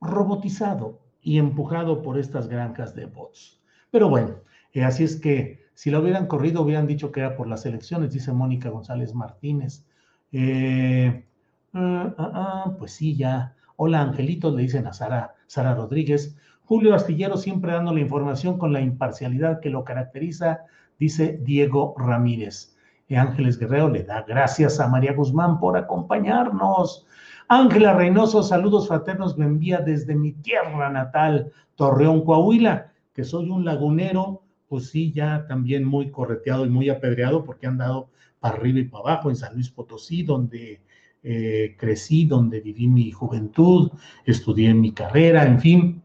robotizado 0.00 0.98
y 1.22 1.38
empujado 1.38 2.02
por 2.02 2.18
estas 2.18 2.48
granjas 2.48 2.96
de 2.96 3.06
bots. 3.06 3.62
Pero 3.92 4.08
bueno, 4.08 4.40
eh, 4.72 4.82
así 4.82 5.04
es 5.04 5.20
que 5.20 5.60
si 5.74 5.92
lo 5.92 6.00
hubieran 6.00 6.26
corrido, 6.26 6.62
hubieran 6.62 6.88
dicho 6.88 7.12
que 7.12 7.20
era 7.20 7.36
por 7.36 7.46
las 7.46 7.64
elecciones, 7.64 8.12
dice 8.12 8.32
Mónica 8.32 8.70
González 8.70 9.14
Martínez. 9.14 9.86
Eh, 10.32 11.28
ah, 11.74 12.12
ah, 12.18 12.76
pues 12.76 12.90
sí, 12.90 13.14
ya. 13.14 13.54
Hola, 13.82 14.02
Angelito, 14.02 14.54
le 14.54 14.64
dicen 14.64 14.86
a 14.86 14.92
Sara, 14.92 15.36
Sara 15.46 15.74
Rodríguez. 15.74 16.36
Julio 16.64 16.94
Astillero 16.94 17.38
siempre 17.38 17.72
dando 17.72 17.94
la 17.94 18.00
información 18.00 18.58
con 18.58 18.74
la 18.74 18.82
imparcialidad 18.82 19.60
que 19.60 19.70
lo 19.70 19.84
caracteriza, 19.84 20.66
dice 20.98 21.40
Diego 21.42 21.94
Ramírez. 21.96 22.76
Eh, 23.08 23.16
Ángeles 23.16 23.58
Guerrero 23.58 23.88
le 23.88 24.02
da 24.02 24.20
gracias 24.28 24.80
a 24.80 24.88
María 24.88 25.14
Guzmán 25.14 25.58
por 25.58 25.78
acompañarnos. 25.78 27.06
Ángela 27.48 27.94
Reynoso, 27.94 28.42
saludos 28.42 28.86
fraternos, 28.86 29.38
me 29.38 29.46
envía 29.46 29.78
desde 29.78 30.14
mi 30.14 30.32
tierra 30.32 30.90
natal, 30.90 31.50
Torreón, 31.74 32.22
Coahuila 32.22 32.92
que 33.14 33.24
soy 33.24 33.48
un 33.48 33.64
lagunero, 33.64 34.42
pues 34.68 34.90
sí, 34.90 35.10
ya 35.10 35.46
también 35.46 35.86
muy 35.86 36.10
correteado 36.10 36.66
y 36.66 36.68
muy 36.68 36.90
apedreado 36.90 37.44
porque 37.46 37.66
han 37.66 37.78
dado 37.78 38.10
para 38.40 38.56
arriba 38.56 38.80
y 38.80 38.84
para 38.84 39.14
abajo 39.14 39.30
en 39.30 39.36
San 39.36 39.54
Luis 39.54 39.70
Potosí, 39.70 40.22
donde 40.22 40.82
eh, 41.22 41.76
crecí, 41.78 42.24
donde 42.24 42.60
viví 42.60 42.88
mi 42.88 43.10
juventud, 43.10 43.90
estudié 44.24 44.72
mi 44.72 44.92
carrera, 44.92 45.44
en 45.44 45.60
fin. 45.60 46.02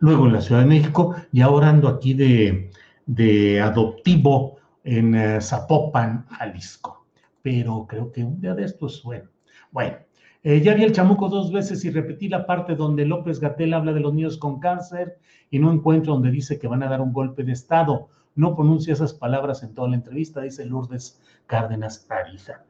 Luego 0.00 0.26
en 0.26 0.34
la 0.34 0.40
Ciudad 0.40 0.60
de 0.60 0.66
México 0.66 1.16
y 1.32 1.40
ahora 1.40 1.70
ando 1.70 1.88
aquí 1.88 2.14
de, 2.14 3.60
adoptivo 3.60 4.58
en 4.84 5.14
eh, 5.14 5.40
Zapopan, 5.40 6.26
Jalisco. 6.26 7.06
Pero 7.42 7.86
creo 7.88 8.12
que 8.12 8.24
un 8.24 8.40
día 8.40 8.54
de 8.54 8.64
estos, 8.64 9.02
bueno, 9.02 9.30
bueno, 9.70 9.96
eh, 10.42 10.60
ya 10.60 10.74
vi 10.74 10.84
el 10.84 10.92
chamuco 10.92 11.28
dos 11.28 11.50
veces 11.50 11.84
y 11.84 11.90
repetí 11.90 12.28
la 12.28 12.46
parte 12.46 12.76
donde 12.76 13.04
López 13.06 13.40
Gatel 13.40 13.74
habla 13.74 13.92
de 13.92 14.00
los 14.00 14.14
niños 14.14 14.36
con 14.36 14.60
cáncer 14.60 15.18
y 15.50 15.58
no 15.58 15.72
encuentro 15.72 16.12
donde 16.12 16.30
dice 16.30 16.58
que 16.58 16.68
van 16.68 16.82
a 16.82 16.88
dar 16.88 17.00
un 17.00 17.12
golpe 17.12 17.42
de 17.42 17.52
Estado. 17.52 18.08
No 18.34 18.54
pronuncia 18.54 18.92
esas 18.92 19.14
palabras 19.14 19.62
en 19.62 19.74
toda 19.74 19.88
la 19.88 19.96
entrevista, 19.96 20.42
dice 20.42 20.64
Lourdes 20.64 21.20
Cárdenas 21.46 22.06
Ariza. 22.10 22.64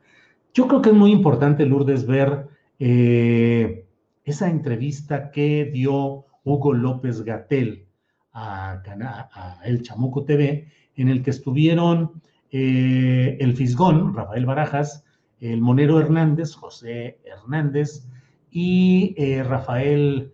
Yo 0.58 0.66
creo 0.66 0.82
que 0.82 0.88
es 0.88 0.96
muy 0.96 1.12
importante, 1.12 1.64
Lourdes, 1.66 2.04
ver 2.04 2.48
eh, 2.80 3.86
esa 4.24 4.50
entrevista 4.50 5.30
que 5.30 5.70
dio 5.72 6.24
Hugo 6.42 6.72
López 6.72 7.22
Gatel 7.22 7.86
a, 8.32 8.82
El 9.64 9.82
Chamuco 9.82 10.24
TV, 10.24 10.66
en 10.96 11.10
el 11.10 11.22
que 11.22 11.30
estuvieron 11.30 12.20
eh, 12.50 13.36
el 13.38 13.54
Fisgón, 13.54 14.12
Rafael 14.16 14.46
Barajas, 14.46 15.04
el 15.38 15.60
Monero 15.60 16.00
Hernández, 16.00 16.56
José 16.56 17.20
Hernández 17.24 18.08
y 18.50 19.14
eh, 19.16 19.44
Rafael 19.44 20.32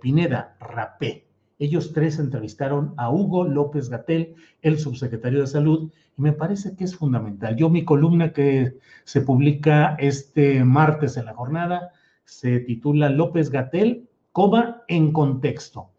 Pineda, 0.00 0.56
Rapé. 0.58 1.27
Ellos 1.58 1.92
tres 1.92 2.18
entrevistaron 2.18 2.94
a 2.96 3.10
Hugo 3.10 3.44
López 3.44 3.88
Gatel, 3.88 4.34
el 4.62 4.78
subsecretario 4.78 5.40
de 5.40 5.46
Salud, 5.46 5.90
y 6.16 6.22
me 6.22 6.32
parece 6.32 6.76
que 6.76 6.84
es 6.84 6.94
fundamental. 6.94 7.56
Yo 7.56 7.68
mi 7.68 7.84
columna 7.84 8.32
que 8.32 8.78
se 9.04 9.22
publica 9.22 9.96
este 9.98 10.64
martes 10.64 11.16
en 11.16 11.26
la 11.26 11.34
jornada 11.34 11.92
se 12.24 12.60
titula 12.60 13.08
López 13.08 13.50
Gatel, 13.50 14.06
coma 14.32 14.82
en 14.86 15.12
contexto, 15.12 15.90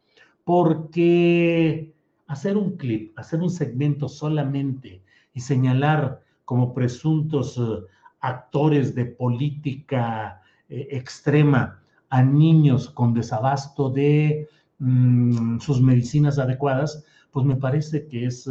porque 0.44 1.92
hacer 2.28 2.56
un 2.56 2.78
clip, 2.78 3.18
hacer 3.18 3.42
un 3.42 3.50
segmento 3.50 4.08
solamente 4.08 5.02
y 5.34 5.42
señalar 5.42 6.22
como 6.46 6.74
presuntos 6.74 7.58
eh, 7.58 7.86
actores 8.22 8.96
de 8.96 9.06
política 9.06 10.42
eh, 10.70 10.88
extrema 10.92 11.82
a 12.10 12.24
niños 12.24 12.90
con 12.90 13.14
desabasto 13.14 13.90
de 13.90 14.48
mm, 14.80 15.60
sus 15.60 15.82
medicinas 15.82 16.40
adecuadas, 16.40 17.06
pues 17.32 17.46
me 17.46 17.56
parece 17.56 18.08
que 18.08 18.26
es 18.26 18.50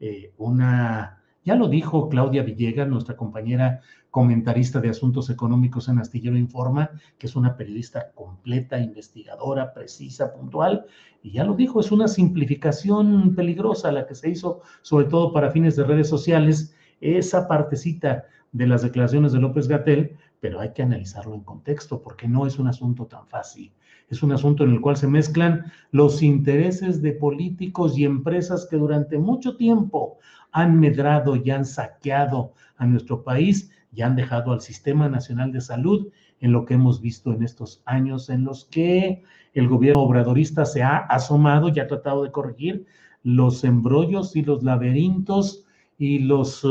eh, 0.00 0.32
una, 0.38 1.22
ya 1.44 1.54
lo 1.56 1.68
dijo 1.68 2.08
Claudia 2.08 2.42
Villegas, 2.42 2.88
nuestra 2.88 3.16
compañera 3.16 3.80
comentarista 4.12 4.78
de 4.80 4.90
asuntos 4.90 5.30
económicos 5.30 5.88
en 5.88 5.98
Astillero 5.98 6.36
Informa, 6.36 6.90
que 7.18 7.26
es 7.26 7.34
una 7.34 7.56
periodista 7.56 8.12
completa, 8.14 8.78
investigadora, 8.78 9.72
precisa, 9.72 10.34
puntual, 10.34 10.84
y 11.22 11.32
ya 11.32 11.44
lo 11.44 11.54
dijo, 11.54 11.80
es 11.80 11.90
una 11.90 12.08
simplificación 12.08 13.34
peligrosa 13.34 13.90
la 13.90 14.06
que 14.06 14.14
se 14.14 14.28
hizo, 14.28 14.60
sobre 14.82 15.06
todo 15.06 15.32
para 15.32 15.50
fines 15.50 15.76
de 15.76 15.84
redes 15.84 16.08
sociales, 16.08 16.76
esa 17.00 17.48
partecita 17.48 18.26
de 18.52 18.66
las 18.66 18.82
declaraciones 18.82 19.32
de 19.32 19.40
López 19.40 19.66
Gatel, 19.66 20.18
pero 20.40 20.60
hay 20.60 20.72
que 20.72 20.82
analizarlo 20.82 21.34
en 21.34 21.42
contexto 21.42 22.02
porque 22.02 22.28
no 22.28 22.46
es 22.46 22.58
un 22.58 22.68
asunto 22.68 23.06
tan 23.06 23.26
fácil. 23.26 23.72
Es 24.12 24.22
un 24.22 24.30
asunto 24.30 24.62
en 24.64 24.72
el 24.72 24.82
cual 24.82 24.98
se 24.98 25.08
mezclan 25.08 25.72
los 25.90 26.22
intereses 26.22 27.00
de 27.00 27.12
políticos 27.12 27.96
y 27.96 28.04
empresas 28.04 28.68
que 28.70 28.76
durante 28.76 29.16
mucho 29.16 29.56
tiempo 29.56 30.18
han 30.50 30.78
medrado 30.78 31.34
y 31.34 31.50
han 31.50 31.64
saqueado 31.64 32.52
a 32.76 32.84
nuestro 32.84 33.22
país 33.22 33.70
y 33.90 34.02
han 34.02 34.14
dejado 34.14 34.52
al 34.52 34.60
Sistema 34.60 35.08
Nacional 35.08 35.50
de 35.50 35.62
Salud 35.62 36.08
en 36.42 36.52
lo 36.52 36.66
que 36.66 36.74
hemos 36.74 37.00
visto 37.00 37.32
en 37.32 37.42
estos 37.42 37.80
años 37.86 38.28
en 38.28 38.44
los 38.44 38.66
que 38.66 39.22
el 39.54 39.66
gobierno 39.66 40.02
obradorista 40.02 40.66
se 40.66 40.82
ha 40.82 40.98
asomado 40.98 41.70
y 41.70 41.80
ha 41.80 41.86
tratado 41.86 42.22
de 42.22 42.32
corregir 42.32 42.84
los 43.22 43.64
embrollos 43.64 44.36
y 44.36 44.42
los 44.42 44.62
laberintos 44.62 45.64
y 45.96 46.18
los 46.18 46.62
eh, 46.64 46.68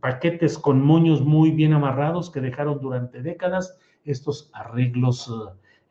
paquetes 0.00 0.58
con 0.58 0.82
moños 0.82 1.20
muy 1.24 1.52
bien 1.52 1.74
amarrados 1.74 2.28
que 2.28 2.40
dejaron 2.40 2.80
durante 2.80 3.22
décadas 3.22 3.78
estos 4.04 4.50
arreglos 4.52 5.30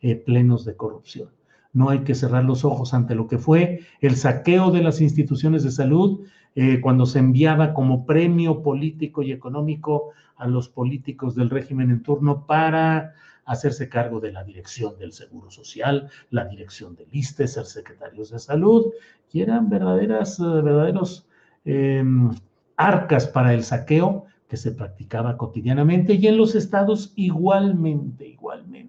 eh, 0.02 0.16
plenos 0.16 0.66
de 0.66 0.76
corrupción. 0.76 1.30
No 1.72 1.90
hay 1.90 2.00
que 2.00 2.16
cerrar 2.16 2.46
los 2.46 2.66
ojos 2.66 2.94
ante 2.94 3.16
lo 3.16 3.28
que 3.28 3.38
fue 3.38 3.82
el 4.02 4.16
saqueo 4.16 4.72
de 4.72 4.82
las 4.82 5.02
instituciones 5.02 5.64
de 5.64 5.72
salud 5.72 6.22
eh, 6.56 6.82
cuando 6.82 7.06
se 7.06 7.20
enviaba 7.20 7.74
como 7.74 8.06
premio 8.06 8.64
político 8.64 9.22
y 9.22 9.32
económico 9.32 10.12
a 10.36 10.48
los 10.48 10.68
políticos 10.68 11.36
del 11.36 11.50
régimen 11.50 11.92
en 11.92 12.02
turno 12.02 12.46
para 12.48 13.14
hacerse 13.46 13.90
cargo 13.90 14.20
de 14.20 14.32
la 14.32 14.44
dirección 14.44 14.98
del 14.98 15.12
Seguro 15.12 15.50
Social, 15.52 16.10
la 16.30 16.46
dirección 16.46 16.96
del 16.96 17.08
ISTE, 17.12 17.48
ser 17.48 17.66
secretarios 17.66 18.30
de 18.30 18.40
salud, 18.40 18.94
y 19.32 19.42
eran 19.42 19.70
verdaderas, 19.70 20.40
eh, 20.40 20.44
verdaderos 20.44 21.28
em, 21.66 22.32
arcas 22.78 23.28
para 23.28 23.54
el 23.54 23.64
saqueo 23.64 24.26
que 24.48 24.58
se 24.58 24.72
practicaba 24.72 25.38
cotidianamente 25.38 26.14
y 26.14 26.28
en 26.28 26.38
los 26.38 26.56
estados 26.56 27.14
igualmente, 27.16 28.28
igualmente. 28.28 28.89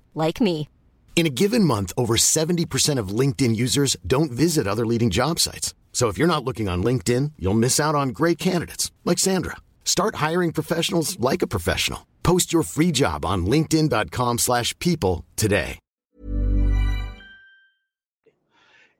like 0.15 0.41
me. 0.41 0.67
In 1.15 1.27
a 1.27 1.29
given 1.29 1.63
month, 1.63 1.93
over 1.95 2.15
70% 2.15 2.97
of 2.97 3.09
LinkedIn 3.19 3.55
users 3.55 3.95
don't 4.07 4.31
visit 4.31 4.65
other 4.65 4.87
leading 4.87 5.11
job 5.11 5.39
sites. 5.39 5.75
So 5.93 6.07
if 6.07 6.17
you're 6.17 6.25
not 6.25 6.43
looking 6.43 6.67
on 6.67 6.83
LinkedIn, 6.83 7.33
you'll 7.37 7.53
miss 7.65 7.79
out 7.79 7.93
on 7.93 8.09
great 8.09 8.39
candidates 8.39 8.91
like 9.05 9.19
Sandra. 9.19 9.57
Start 9.85 10.15
hiring 10.15 10.51
professionals 10.51 11.19
like 11.19 11.43
a 11.43 11.47
professional. 11.47 12.07
Post 12.23 12.51
your 12.51 12.63
free 12.63 12.91
job 12.91 13.23
on 13.23 13.45
linkedin.com/people 13.45 15.25
today. 15.35 15.77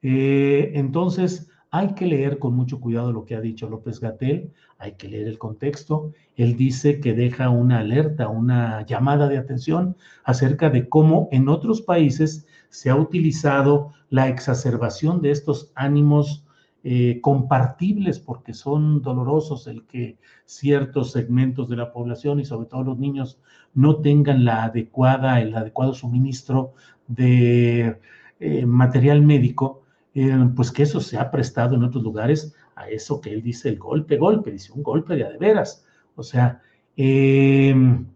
Eh, 0.02 0.72
entonces, 0.74 1.46
hay 1.70 1.94
que 1.94 2.06
leer 2.06 2.38
con 2.38 2.54
mucho 2.54 2.80
cuidado 2.80 3.12
lo 3.12 3.24
que 3.24 3.34
ha 3.34 3.40
dicho 3.40 3.68
López 3.68 4.00
Gatel, 4.00 4.52
hay 4.82 4.92
que 4.94 5.08
leer 5.08 5.28
el 5.28 5.38
contexto. 5.38 6.12
Él 6.36 6.56
dice 6.56 7.00
que 7.00 7.14
deja 7.14 7.48
una 7.50 7.78
alerta, 7.78 8.28
una 8.28 8.84
llamada 8.84 9.28
de 9.28 9.38
atención 9.38 9.96
acerca 10.24 10.70
de 10.70 10.88
cómo 10.88 11.28
en 11.30 11.48
otros 11.48 11.82
países 11.82 12.46
se 12.68 12.90
ha 12.90 12.96
utilizado 12.96 13.92
la 14.10 14.28
exacerbación 14.28 15.22
de 15.22 15.30
estos 15.30 15.70
ánimos 15.74 16.44
eh, 16.84 17.20
compartibles 17.20 18.18
porque 18.18 18.54
son 18.54 19.02
dolorosos 19.02 19.68
el 19.68 19.86
que 19.86 20.18
ciertos 20.46 21.12
segmentos 21.12 21.68
de 21.68 21.76
la 21.76 21.92
población 21.92 22.40
y 22.40 22.44
sobre 22.44 22.66
todo 22.66 22.82
los 22.82 22.98
niños 22.98 23.38
no 23.72 23.96
tengan 23.98 24.44
la 24.44 24.64
adecuada, 24.64 25.40
el 25.40 25.54
adecuado 25.54 25.94
suministro 25.94 26.72
de 27.06 27.98
eh, 28.40 28.66
material 28.66 29.22
médico 29.22 29.82
eh, 30.14 30.36
pues 30.56 30.72
que 30.72 30.82
eso 30.82 31.00
se 31.00 31.18
ha 31.18 31.30
prestado 31.30 31.76
en 31.76 31.84
otros 31.84 32.02
lugares 32.02 32.52
a 32.76 32.88
eso 32.88 33.20
que 33.20 33.32
él 33.32 33.42
dice 33.42 33.68
el 33.68 33.78
golpe, 33.78 34.16
golpe, 34.16 34.50
dice 34.50 34.72
un 34.72 34.82
golpe 34.82 35.16
de 35.16 35.24
a 35.24 35.30
de 35.30 35.38
veras. 35.38 35.84
O 36.16 36.22
sea, 36.22 36.60
em, 36.96 38.06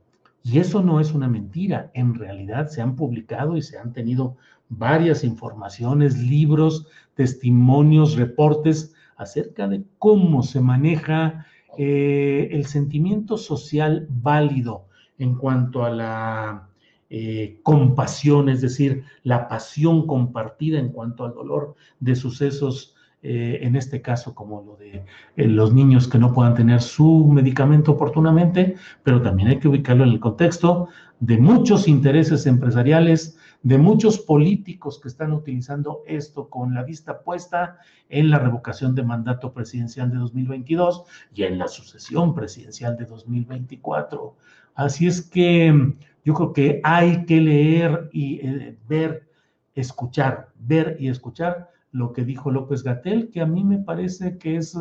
y 0.42 0.58
eso 0.58 0.82
no 0.82 1.00
es 1.00 1.12
una 1.12 1.28
mentira, 1.28 1.90
en 1.94 2.14
realidad 2.14 2.68
se 2.68 2.82
han 2.82 2.96
publicado 2.96 3.56
y 3.56 3.62
se 3.62 3.78
han 3.78 3.92
tenido 3.92 4.36
varias 4.68 5.24
informaciones, 5.24 6.18
libros, 6.18 6.86
testimonios, 7.14 8.16
reportes 8.16 8.94
acerca 9.16 9.68
de 9.68 9.84
cómo 9.98 10.42
se 10.42 10.60
maneja 10.60 11.46
eh, 11.78 12.48
el 12.52 12.66
sentimiento 12.66 13.36
social 13.36 14.06
válido 14.08 14.86
en 15.18 15.36
cuanto 15.36 15.84
a 15.84 15.90
la 15.90 16.68
eh, 17.08 17.60
compasión, 17.62 18.48
es 18.48 18.60
decir, 18.60 19.04
la 19.22 19.48
pasión 19.48 20.06
compartida 20.06 20.78
en 20.78 20.88
cuanto 20.88 21.24
al 21.24 21.34
dolor 21.34 21.76
de 22.00 22.16
sucesos, 22.16 22.95
eh, 23.22 23.60
en 23.62 23.76
este 23.76 24.02
caso 24.02 24.34
como 24.34 24.62
lo 24.62 24.76
de 24.76 25.04
eh, 25.36 25.46
los 25.48 25.72
niños 25.72 26.06
que 26.06 26.18
no 26.18 26.32
puedan 26.32 26.54
tener 26.54 26.82
su 26.82 27.26
medicamento 27.26 27.92
oportunamente, 27.92 28.76
pero 29.02 29.22
también 29.22 29.48
hay 29.48 29.58
que 29.58 29.68
ubicarlo 29.68 30.04
en 30.04 30.10
el 30.10 30.20
contexto 30.20 30.88
de 31.18 31.38
muchos 31.38 31.88
intereses 31.88 32.46
empresariales, 32.46 33.38
de 33.62 33.78
muchos 33.78 34.18
políticos 34.18 35.00
que 35.00 35.08
están 35.08 35.32
utilizando 35.32 36.02
esto 36.06 36.48
con 36.48 36.74
la 36.74 36.82
vista 36.84 37.22
puesta 37.22 37.78
en 38.08 38.30
la 38.30 38.38
revocación 38.38 38.94
de 38.94 39.02
mandato 39.02 39.52
presidencial 39.52 40.10
de 40.10 40.18
2022 40.18 41.04
y 41.34 41.44
en 41.44 41.58
la 41.58 41.68
sucesión 41.68 42.34
presidencial 42.34 42.96
de 42.96 43.06
2024. 43.06 44.36
Así 44.74 45.06
es 45.06 45.22
que 45.22 45.96
yo 46.24 46.34
creo 46.34 46.52
que 46.52 46.80
hay 46.84 47.24
que 47.24 47.40
leer 47.40 48.10
y 48.12 48.46
eh, 48.46 48.76
ver, 48.86 49.28
escuchar, 49.74 50.50
ver 50.58 50.96
y 51.00 51.08
escuchar 51.08 51.70
lo 51.92 52.12
que 52.12 52.24
dijo 52.24 52.50
López 52.50 52.82
Gatel, 52.82 53.30
que 53.30 53.40
a 53.40 53.46
mí 53.46 53.64
me 53.64 53.78
parece 53.78 54.38
que 54.38 54.56
es 54.56 54.76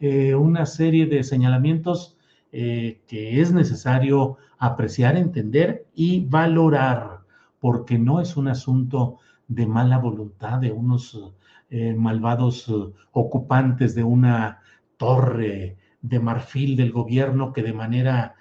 eh, 0.00 0.34
una 0.34 0.66
serie 0.66 1.06
de 1.06 1.22
señalamientos 1.22 2.16
eh, 2.52 3.00
que 3.06 3.40
es 3.40 3.52
necesario 3.52 4.38
apreciar, 4.58 5.16
entender 5.16 5.86
y 5.94 6.24
valorar, 6.24 7.20
porque 7.60 7.98
no 7.98 8.20
es 8.20 8.36
un 8.36 8.48
asunto 8.48 9.18
de 9.48 9.66
mala 9.66 9.98
voluntad 9.98 10.60
de 10.60 10.72
unos 10.72 11.32
malvados 11.96 12.72
ocupantes 13.10 13.96
de 13.96 14.04
una 14.04 14.60
torre 14.96 15.76
de 16.00 16.20
marfil 16.20 16.76
del 16.76 16.92
gobierno 16.92 17.52
que 17.52 17.62
de 17.64 17.72
manera 17.72 18.36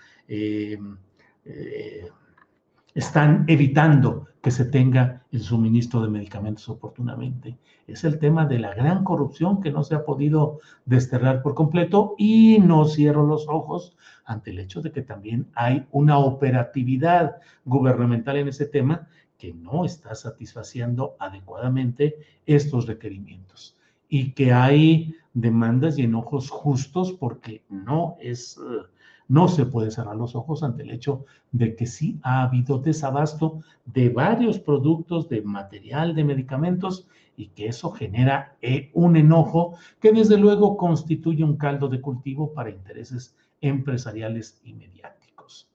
están 2.93 3.45
evitando 3.47 4.27
que 4.45 4.51
se 4.51 4.65
tenga 4.65 5.23
el 5.31 5.41
suministro 5.41 6.03
de 6.03 6.07
medicamentos 6.07 6.69
oportunamente. 6.69 7.57
Es 7.87 8.03
el 8.03 8.19
tema 8.19 8.45
de 8.45 8.59
la 8.59 8.75
gran 8.75 9.03
corrupción 9.03 9.59
que 9.59 9.71
no 9.71 9.83
se 9.83 9.95
ha 9.95 10.05
podido 10.05 10.59
desterrar 10.85 11.41
por 11.41 11.55
completo 11.55 12.13
y 12.19 12.59
no 12.59 12.85
cierro 12.85 13.25
los 13.25 13.47
ojos 13.47 13.97
ante 14.23 14.51
el 14.51 14.59
hecho 14.59 14.83
de 14.83 14.91
que 14.91 15.01
también 15.01 15.47
hay 15.55 15.87
una 15.91 16.19
operatividad 16.19 17.37
gubernamental 17.65 18.37
en 18.37 18.49
ese 18.49 18.67
tema 18.67 19.07
que 19.39 19.51
no 19.51 19.83
está 19.83 20.13
satisfaciendo 20.13 21.15
adecuadamente 21.17 22.15
estos 22.45 22.85
requerimientos 22.85 23.75
y 24.09 24.33
que 24.33 24.53
hay 24.53 25.15
demandas 25.33 25.97
y 25.97 26.03
enojos 26.03 26.51
justos 26.51 27.13
porque 27.13 27.63
no 27.67 28.15
es... 28.21 28.59
Uh, 28.59 28.85
no 29.27 29.47
se 29.47 29.65
puede 29.65 29.91
cerrar 29.91 30.15
los 30.15 30.35
ojos 30.35 30.63
ante 30.63 30.83
el 30.83 30.91
hecho 30.91 31.25
de 31.51 31.75
que 31.75 31.87
sí 31.87 32.19
ha 32.23 32.43
habido 32.43 32.79
desabasto 32.79 33.61
de 33.85 34.09
varios 34.09 34.59
productos, 34.59 35.29
de 35.29 35.41
material, 35.41 36.15
de 36.15 36.23
medicamentos, 36.23 37.07
y 37.37 37.47
que 37.47 37.67
eso 37.67 37.91
genera 37.91 38.55
eh, 38.61 38.91
un 38.93 39.17
enojo 39.17 39.77
que 39.99 40.11
desde 40.11 40.37
luego 40.37 40.77
constituye 40.77 41.43
un 41.43 41.57
caldo 41.57 41.87
de 41.87 42.01
cultivo 42.01 42.53
para 42.53 42.69
intereses 42.69 43.35
empresariales 43.61 44.61
y 44.63 44.73
mediáticos. 44.73 45.69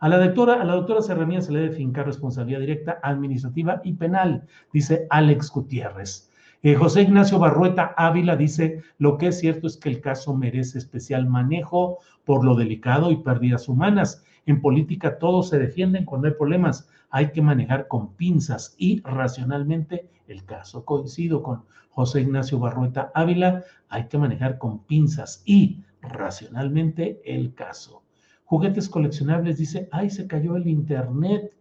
A 0.00 0.08
la 0.08 0.18
doctora, 0.18 0.60
a 0.60 0.64
la 0.64 0.74
doctora 0.74 1.02
Serranía 1.02 1.40
se 1.40 1.52
le 1.52 1.60
debe 1.60 1.76
fincar 1.76 2.06
responsabilidad 2.06 2.60
directa 2.60 2.98
administrativa 3.02 3.80
y 3.84 3.92
penal, 3.94 4.46
dice 4.72 5.06
Alex 5.10 5.50
Gutiérrez. 5.50 6.30
José 6.72 7.02
Ignacio 7.02 7.38
Barrueta 7.38 7.92
Ávila 7.94 8.36
dice, 8.36 8.82
lo 8.96 9.18
que 9.18 9.26
es 9.26 9.38
cierto 9.38 9.66
es 9.66 9.76
que 9.76 9.90
el 9.90 10.00
caso 10.00 10.34
merece 10.34 10.78
especial 10.78 11.26
manejo 11.26 11.98
por 12.24 12.42
lo 12.42 12.54
delicado 12.54 13.10
y 13.10 13.16
pérdidas 13.16 13.68
humanas. 13.68 14.24
En 14.46 14.62
política 14.62 15.18
todos 15.18 15.50
se 15.50 15.58
defienden 15.58 16.06
cuando 16.06 16.26
hay 16.26 16.34
problemas. 16.34 16.88
Hay 17.10 17.32
que 17.32 17.42
manejar 17.42 17.86
con 17.86 18.14
pinzas 18.14 18.74
y 18.78 19.02
racionalmente 19.02 20.08
el 20.26 20.46
caso. 20.46 20.86
Coincido 20.86 21.42
con 21.42 21.64
José 21.90 22.22
Ignacio 22.22 22.58
Barrueta 22.58 23.12
Ávila, 23.14 23.62
hay 23.90 24.08
que 24.08 24.16
manejar 24.16 24.56
con 24.56 24.84
pinzas 24.84 25.42
y 25.44 25.84
racionalmente 26.00 27.20
el 27.26 27.52
caso. 27.52 28.02
Juguetes 28.44 28.88
coleccionables 28.88 29.58
dice, 29.58 29.86
ay, 29.92 30.08
se 30.08 30.26
cayó 30.26 30.56
el 30.56 30.66
internet. 30.66 31.52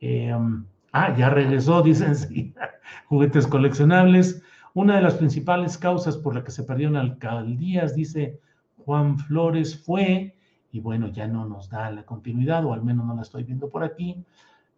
Em, 0.00 0.64
ah, 0.92 1.16
ya 1.16 1.30
regresó, 1.30 1.82
dicen 1.82 2.14
sí 2.16 2.54
juguetes 3.06 3.46
coleccionables. 3.46 4.42
Una 4.72 4.96
de 4.96 5.02
las 5.02 5.14
principales 5.14 5.76
causas 5.76 6.16
por 6.16 6.34
la 6.34 6.44
que 6.44 6.52
se 6.52 6.62
perdieron 6.62 6.96
alcaldías, 6.96 7.94
dice 7.94 8.38
Juan 8.84 9.18
Flores 9.18 9.84
fue, 9.84 10.36
y 10.72 10.80
bueno, 10.80 11.08
ya 11.08 11.26
no 11.26 11.44
nos 11.44 11.68
da 11.68 11.90
la 11.90 12.04
continuidad, 12.04 12.64
o 12.64 12.72
al 12.72 12.82
menos 12.82 13.06
no 13.06 13.14
la 13.14 13.22
estoy 13.22 13.42
viendo 13.42 13.68
por 13.68 13.82
aquí, 13.82 14.24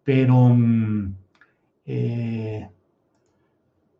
pero 0.03 0.49
mm, 0.49 1.15
eh, 1.85 2.69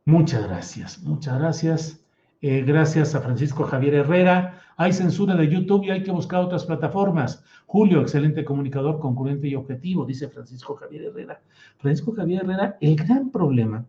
muchas 0.06 0.44
gracias, 0.44 1.04
muchas 1.04 1.38
gracias. 1.38 2.03
Eh, 2.46 2.62
gracias 2.68 3.16
a 3.16 3.22
Francisco 3.22 3.64
Javier 3.64 3.94
Herrera. 3.94 4.60
Hay 4.76 4.92
censura 4.92 5.34
de 5.34 5.48
YouTube 5.48 5.86
y 5.86 5.92
hay 5.92 6.04
que 6.04 6.12
buscar 6.12 6.42
otras 6.42 6.66
plataformas. 6.66 7.42
Julio, 7.68 8.02
excelente 8.02 8.44
comunicador, 8.44 9.00
concurrente 9.00 9.48
y 9.48 9.56
objetivo, 9.56 10.06
dice 10.06 10.28
Francisco 10.28 10.76
Javier 10.76 11.04
Herrera. 11.04 11.42
Francisco 11.78 12.12
Javier 12.12 12.44
Herrera, 12.44 12.78
el 12.82 12.98
gran 12.98 13.32
problema 13.32 13.86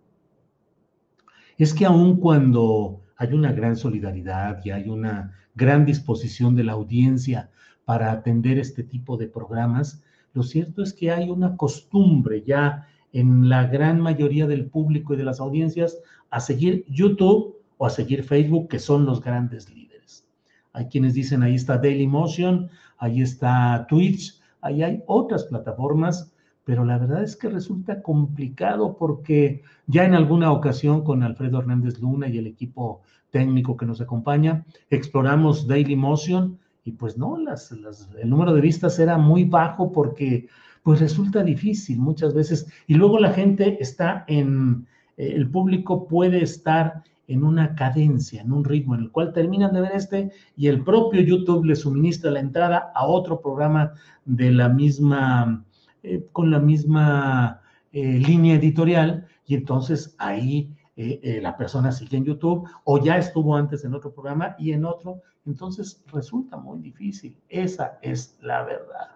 es 1.58 1.74
que 1.74 1.84
aun 1.84 2.20
cuando 2.20 3.00
hay 3.16 3.32
una 3.32 3.50
gran 3.50 3.74
solidaridad 3.74 4.64
y 4.64 4.70
hay 4.70 4.88
una 4.88 5.32
gran 5.56 5.84
disposición 5.84 6.54
de 6.54 6.62
la 6.62 6.74
audiencia 6.74 7.50
para 7.84 8.12
atender 8.12 8.58
este 8.58 8.84
tipo 8.84 9.16
de 9.16 9.26
programas, 9.26 10.00
lo 10.32 10.44
cierto 10.44 10.84
es 10.84 10.92
que 10.92 11.10
hay 11.10 11.28
una 11.28 11.56
costumbre 11.56 12.44
ya 12.46 12.86
en 13.12 13.48
la 13.48 13.66
gran 13.66 14.00
mayoría 14.00 14.46
del 14.46 14.66
público 14.66 15.14
y 15.14 15.16
de 15.16 15.24
las 15.24 15.40
audiencias 15.40 15.98
a 16.30 16.38
seguir 16.38 16.84
YouTube 16.88 17.53
o 17.78 17.86
a 17.86 17.90
seguir 17.90 18.24
Facebook, 18.24 18.68
que 18.68 18.78
son 18.78 19.04
los 19.06 19.20
grandes 19.20 19.68
líderes. 19.70 20.26
Hay 20.72 20.86
quienes 20.86 21.14
dicen, 21.14 21.42
ahí 21.42 21.54
está 21.54 21.78
Dailymotion, 21.78 22.68
ahí 22.98 23.22
está 23.22 23.86
Twitch, 23.88 24.40
ahí 24.60 24.82
hay 24.82 25.02
otras 25.06 25.44
plataformas 25.44 26.34
pero 26.64 26.84
la 26.84 26.98
verdad 26.98 27.22
es 27.22 27.36
que 27.36 27.48
resulta 27.48 28.02
complicado 28.02 28.96
porque 28.96 29.62
ya 29.86 30.04
en 30.04 30.14
alguna 30.14 30.50
ocasión 30.50 31.04
con 31.04 31.22
Alfredo 31.22 31.58
Hernández 31.58 32.00
Luna 32.00 32.28
y 32.28 32.38
el 32.38 32.46
equipo 32.46 33.02
técnico 33.30 33.76
que 33.76 33.86
nos 33.86 34.00
acompaña, 34.00 34.64
exploramos 34.90 35.66
Daily 35.66 35.96
Motion 35.96 36.58
y 36.84 36.92
pues 36.92 37.18
no, 37.18 37.36
las, 37.36 37.72
el 37.72 38.30
número 38.30 38.54
de 38.54 38.60
vistas 38.60 38.98
era 38.98 39.18
muy 39.18 39.44
bajo 39.44 39.92
porque 39.92 40.48
pues 40.82 41.00
resulta 41.00 41.42
difícil 41.42 41.98
muchas 41.98 42.34
veces 42.34 42.66
y 42.86 42.94
luego 42.94 43.18
la 43.18 43.32
gente 43.32 43.78
está 43.80 44.24
en, 44.26 44.86
el 45.16 45.48
público 45.48 46.06
puede 46.06 46.42
estar 46.42 47.02
en 47.26 47.44
una 47.44 47.74
cadencia, 47.74 48.42
en 48.42 48.52
un 48.52 48.64
ritmo 48.64 48.94
en 48.94 49.02
el 49.02 49.10
cual 49.10 49.32
terminan 49.32 49.72
de 49.72 49.80
ver 49.80 49.92
este 49.92 50.30
y 50.56 50.68
el 50.68 50.82
propio 50.82 51.20
YouTube 51.20 51.64
le 51.64 51.76
suministra 51.76 52.30
la 52.30 52.40
entrada 52.40 52.92
a 52.94 53.06
otro 53.06 53.40
programa 53.40 53.92
de 54.24 54.50
la 54.50 54.68
misma 54.68 55.64
eh, 56.02 56.26
con 56.32 56.50
la 56.50 56.58
misma 56.58 57.62
eh, 57.92 58.18
línea 58.18 58.56
editorial 58.56 59.26
y 59.46 59.54
entonces 59.54 60.14
ahí 60.18 60.70
eh, 60.96 61.40
la 61.42 61.56
persona 61.56 61.90
sigue 61.92 62.18
en 62.18 62.24
YouTube 62.24 62.68
o 62.84 63.02
ya 63.02 63.16
estuvo 63.16 63.56
antes 63.56 63.84
en 63.84 63.94
otro 63.94 64.12
programa 64.12 64.54
y 64.58 64.72
en 64.72 64.84
otro, 64.84 65.22
entonces 65.44 66.04
resulta 66.12 66.56
muy 66.56 66.78
difícil. 66.78 67.36
Esa 67.48 67.98
es 68.00 68.38
la 68.42 68.62
verdad. 68.62 69.08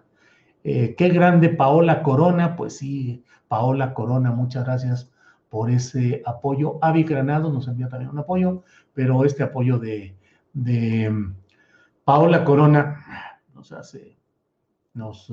qué 0.63 1.09
grande 1.13 1.49
Paola 1.49 2.03
Corona, 2.03 2.57
pues 2.57 2.77
sí, 2.77 3.23
Paola 3.47 3.93
Corona, 3.93 4.31
muchas 4.31 4.65
gracias 4.65 5.11
por 5.49 5.69
ese 5.69 6.21
apoyo. 6.25 6.77
Avi 6.81 7.03
Granado 7.03 7.51
nos 7.51 7.67
envía 7.67 7.89
también 7.89 8.11
un 8.11 8.19
apoyo, 8.19 8.63
pero 8.93 9.25
este 9.25 9.43
apoyo 9.43 9.79
de, 9.79 10.15
de 10.53 11.09
mm, 11.09 11.35
Paola 12.03 12.43
Corona 12.43 13.03
nos 13.53 13.71
hace, 13.71 14.17
nos 14.93 15.31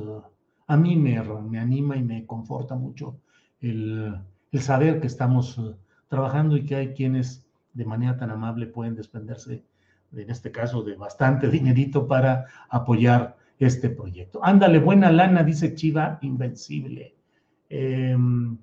a 0.66 0.76
mí 0.76 0.96
me, 0.96 1.22
me 1.22 1.58
anima 1.58 1.96
y 1.96 2.02
me 2.02 2.26
conforta 2.26 2.74
mucho 2.74 3.20
el, 3.60 4.20
saber 4.58 5.00
que 5.00 5.06
estamos 5.06 5.58
eh, 5.58 5.74
trabajando 6.08 6.56
y 6.56 6.64
que 6.64 6.76
hay 6.76 6.94
quienes 6.94 7.46
de 7.74 7.84
manera 7.84 8.16
tan 8.16 8.30
amable 8.30 8.66
pueden 8.66 8.94
desprenderse, 8.94 9.64
en 10.12 10.30
este 10.30 10.50
caso, 10.50 10.82
de 10.82 10.96
bastante 10.96 11.48
dinerito 11.48 12.06
para 12.06 12.46
apoyar 12.70 13.36
este 13.58 13.90
proyecto. 13.90 14.40
Ándale, 14.42 14.78
buena 14.78 15.10
lana, 15.10 15.42
dice 15.42 15.74
Chiva 15.74 16.18
Invencible. 16.22 17.14
Em, 17.68 18.56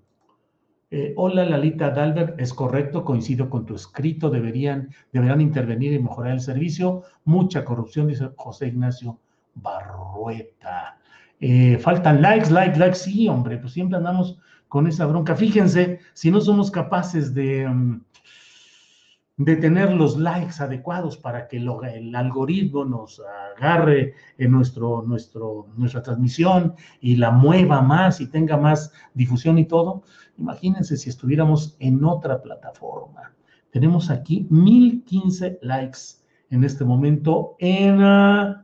eh, 0.95 1.11
hola 1.17 1.43
Lalita 1.43 1.89
Dalbert, 1.89 2.39
es 2.39 2.53
correcto, 2.53 3.03
coincido 3.03 3.49
con 3.49 3.65
tu 3.65 3.73
escrito, 3.73 4.29
deberían, 4.29 4.89
deberán 5.11 5.41
intervenir 5.41 5.91
y 5.91 5.97
mejorar 5.97 6.33
el 6.33 6.39
servicio. 6.39 7.01
Mucha 7.25 7.65
corrupción, 7.65 8.05
dice 8.05 8.29
José 8.35 8.67
Ignacio 8.67 9.17
Barrueta. 9.55 10.99
Eh, 11.39 11.79
faltan 11.79 12.21
likes, 12.21 12.51
likes, 12.51 12.77
likes, 12.77 12.99
sí, 12.99 13.27
hombre, 13.27 13.57
pues 13.57 13.73
siempre 13.73 13.97
andamos 13.97 14.37
con 14.67 14.85
esa 14.85 15.07
bronca. 15.07 15.35
Fíjense, 15.35 15.99
si 16.13 16.29
no 16.29 16.39
somos 16.39 16.69
capaces 16.69 17.33
de, 17.33 17.67
mm, 17.67 18.01
de 19.37 19.55
tener 19.55 19.91
los 19.93 20.17
likes 20.17 20.61
adecuados 20.61 21.17
para 21.17 21.47
que 21.47 21.57
el 21.57 22.15
algoritmo 22.15 22.85
nos 22.85 23.21
agarre 23.57 24.13
en 24.37 24.51
nuestro, 24.51 25.03
nuestra 25.05 26.03
transmisión 26.03 26.75
y 27.01 27.15
la 27.15 27.31
mueva 27.31 27.81
más 27.81 28.21
y 28.21 28.27
tenga 28.27 28.57
más 28.57 28.93
difusión 29.13 29.57
y 29.57 29.65
todo, 29.65 30.03
imagínense 30.37 30.97
si 30.97 31.09
estuviéramos 31.09 31.75
en 31.79 32.03
otra 32.03 32.41
plataforma. 32.41 33.33
Tenemos 33.71 34.11
aquí 34.11 34.45
1015 34.49 35.59
likes 35.61 35.99
en 36.49 36.63
este 36.63 36.85
momento 36.85 37.55
en... 37.59 38.01
Ah, 38.01 38.59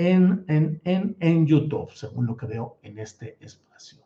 en, 0.00 0.80
en, 0.84 1.46
YouTube, 1.46 1.90
según 1.92 2.26
lo 2.26 2.36
que 2.36 2.46
veo 2.46 2.78
en 2.82 2.98
este 2.98 3.36
espacio. 3.40 3.98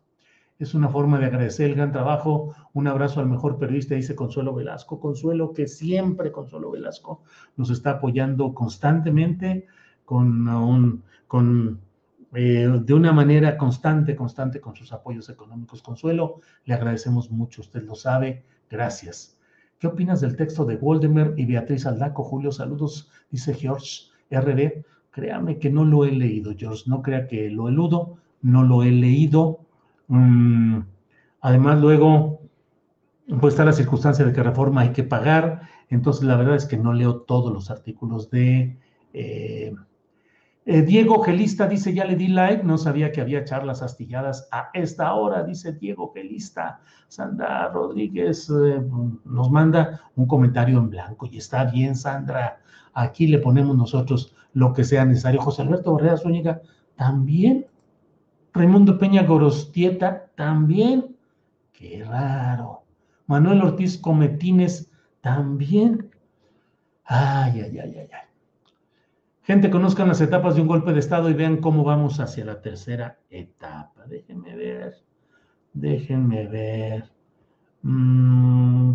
Es 0.58 0.74
una 0.74 0.88
forma 0.88 1.18
de 1.18 1.26
agradecer 1.26 1.70
el 1.70 1.76
gran 1.76 1.90
trabajo. 1.90 2.54
Un 2.72 2.86
abrazo 2.86 3.20
al 3.20 3.28
mejor 3.28 3.58
periodista, 3.58 3.94
dice 3.94 4.14
Consuelo 4.14 4.54
Velasco. 4.54 5.00
Consuelo, 5.00 5.52
que 5.52 5.66
siempre 5.66 6.30
Consuelo 6.30 6.70
Velasco 6.70 7.22
nos 7.56 7.70
está 7.70 7.92
apoyando 7.92 8.54
constantemente 8.54 9.66
con 10.04 10.48
un, 10.48 11.02
con, 11.26 11.80
eh, 12.34 12.68
de 12.84 12.94
una 12.94 13.12
manera 13.12 13.56
constante, 13.56 14.14
constante 14.14 14.60
con 14.60 14.76
sus 14.76 14.92
apoyos 14.92 15.28
económicos. 15.28 15.82
Consuelo, 15.82 16.40
le 16.64 16.74
agradecemos 16.74 17.30
mucho, 17.30 17.62
usted 17.62 17.82
lo 17.82 17.96
sabe. 17.96 18.44
Gracias. 18.70 19.38
¿Qué 19.78 19.88
opinas 19.88 20.20
del 20.20 20.36
texto 20.36 20.64
de 20.64 20.76
Voldemar 20.76 21.34
y 21.36 21.46
Beatriz 21.46 21.84
Aldaco? 21.84 22.22
Julio, 22.22 22.52
saludos, 22.52 23.10
dice 23.30 23.54
George 23.54 24.04
RD. 24.30 24.84
Créame 25.10 25.58
que 25.58 25.70
no 25.70 25.84
lo 25.84 26.04
he 26.04 26.12
leído, 26.12 26.54
George, 26.56 26.84
no 26.86 27.02
crea 27.02 27.26
que 27.26 27.50
lo 27.50 27.68
eludo, 27.68 28.18
no 28.42 28.62
lo 28.62 28.82
he 28.82 28.90
leído. 28.90 29.63
Mm, 30.08 30.80
además, 31.40 31.80
luego 31.80 32.40
puede 33.40 33.48
estar 33.48 33.66
la 33.66 33.72
circunstancia 33.72 34.24
de 34.24 34.32
que 34.32 34.42
reforma 34.42 34.82
hay 34.82 34.92
que 34.92 35.04
pagar, 35.04 35.62
entonces 35.88 36.24
la 36.24 36.36
verdad 36.36 36.56
es 36.56 36.66
que 36.66 36.76
no 36.76 36.92
leo 36.92 37.22
todos 37.22 37.52
los 37.52 37.70
artículos 37.70 38.30
de... 38.30 38.76
Eh, 39.12 39.74
eh, 40.66 40.80
Diego 40.80 41.22
Gelista 41.22 41.66
dice, 41.66 41.92
ya 41.92 42.06
le 42.06 42.16
di 42.16 42.28
like, 42.28 42.64
no 42.64 42.78
sabía 42.78 43.12
que 43.12 43.20
había 43.20 43.44
charlas 43.44 43.82
astilladas 43.82 44.48
a 44.50 44.70
esta 44.72 45.12
hora, 45.14 45.44
dice 45.44 45.72
Diego 45.72 46.10
Gelista. 46.14 46.80
Sandra 47.08 47.68
Rodríguez 47.68 48.48
eh, 48.48 48.82
nos 49.24 49.50
manda 49.50 50.00
un 50.16 50.26
comentario 50.26 50.78
en 50.78 50.88
blanco 50.88 51.28
y 51.30 51.36
está 51.36 51.64
bien, 51.66 51.94
Sandra. 51.94 52.60
Aquí 52.94 53.26
le 53.26 53.38
ponemos 53.38 53.76
nosotros 53.76 54.34
lo 54.54 54.72
que 54.72 54.84
sea 54.84 55.04
necesario. 55.04 55.42
José 55.42 55.62
Alberto 55.62 55.92
Borrea 55.92 56.16
Zúñiga 56.16 56.62
también. 56.96 57.66
Raimundo 58.54 58.98
Peña 58.98 59.24
Gorostieta 59.24 60.30
también. 60.36 61.16
Qué 61.72 62.04
raro. 62.04 62.84
Manuel 63.26 63.62
Ortiz 63.62 63.98
Cometines 63.98 64.90
también. 65.20 66.10
Ay, 67.04 67.60
ay, 67.60 67.78
ay, 67.78 67.94
ay, 67.98 68.08
ay. 68.12 68.28
Gente, 69.42 69.70
conozcan 69.70 70.08
las 70.08 70.20
etapas 70.20 70.54
de 70.54 70.62
un 70.62 70.68
golpe 70.68 70.92
de 70.92 71.00
Estado 71.00 71.28
y 71.28 71.34
vean 71.34 71.58
cómo 71.58 71.84
vamos 71.84 72.20
hacia 72.20 72.44
la 72.44 72.62
tercera 72.62 73.18
etapa. 73.28 74.06
Déjenme 74.06 74.56
ver. 74.56 74.94
Déjenme 75.74 76.46
ver. 76.46 77.10
Mm, 77.82 78.94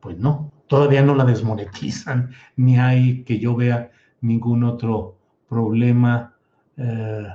pues 0.00 0.18
no, 0.18 0.52
todavía 0.68 1.02
no 1.02 1.14
la 1.14 1.24
desmonetizan, 1.24 2.30
ni 2.56 2.78
hay 2.78 3.24
que 3.24 3.38
yo 3.40 3.56
vea 3.56 3.90
ningún 4.20 4.62
otro 4.62 5.16
problema 5.48 6.33
eh, 6.76 7.28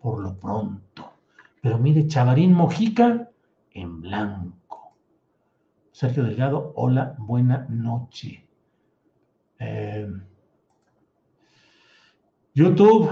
por 0.00 0.20
lo 0.20 0.36
pronto. 0.38 1.12
Pero 1.60 1.78
mire, 1.78 2.06
Chavarín 2.06 2.52
Mojica 2.52 3.30
en 3.72 4.00
blanco. 4.00 4.94
Sergio 5.92 6.24
Delgado, 6.24 6.72
hola, 6.76 7.14
buena 7.18 7.66
noche. 7.68 8.46
Eh, 9.58 10.08
YouTube, 12.54 13.10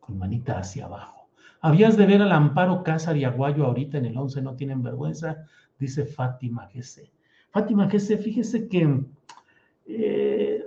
con 0.00 0.18
manita 0.18 0.58
hacia 0.58 0.86
abajo. 0.86 1.28
Habías 1.60 1.96
de 1.96 2.06
ver 2.06 2.22
al 2.22 2.32
Amparo 2.32 2.82
Cázar 2.82 3.16
y 3.16 3.24
Aguayo 3.24 3.64
ahorita 3.64 3.98
en 3.98 4.06
el 4.06 4.18
11, 4.18 4.42
no 4.42 4.54
tienen 4.54 4.82
vergüenza, 4.82 5.46
dice 5.78 6.04
Fátima 6.04 6.68
GC. 6.72 7.10
Fátima 7.50 7.88
Gese, 7.88 8.18
fíjese 8.18 8.68
que 8.68 9.04
eh, 9.86 10.66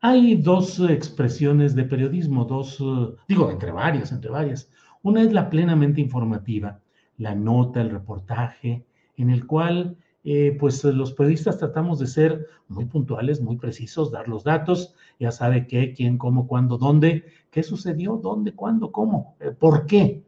hay 0.00 0.36
dos 0.36 0.78
expresiones 0.80 1.74
de 1.74 1.84
periodismo, 1.84 2.44
dos, 2.44 2.78
eh, 2.80 3.14
digo, 3.28 3.50
entre 3.50 3.72
varias, 3.72 4.12
entre 4.12 4.30
varias. 4.30 4.70
Una 5.02 5.22
es 5.22 5.32
la 5.32 5.50
plenamente 5.50 6.00
informativa, 6.00 6.80
la 7.16 7.34
nota, 7.34 7.80
el 7.80 7.90
reportaje, 7.90 8.84
en 9.16 9.30
el 9.30 9.46
cual 9.46 9.96
eh, 10.24 10.56
pues 10.58 10.84
los 10.84 11.12
periodistas 11.12 11.58
tratamos 11.58 11.98
de 11.98 12.06
ser 12.06 12.46
muy 12.68 12.84
puntuales, 12.84 13.40
muy 13.40 13.56
precisos, 13.56 14.10
dar 14.10 14.28
los 14.28 14.44
datos, 14.44 14.94
ya 15.18 15.32
sabe 15.32 15.66
qué, 15.66 15.94
quién, 15.94 16.18
cómo, 16.18 16.46
cuándo, 16.46 16.78
dónde, 16.78 17.24
qué 17.50 17.62
sucedió, 17.62 18.16
dónde, 18.16 18.52
cuándo, 18.52 18.92
cómo, 18.92 19.36
eh, 19.40 19.50
por 19.50 19.86
qué 19.86 20.22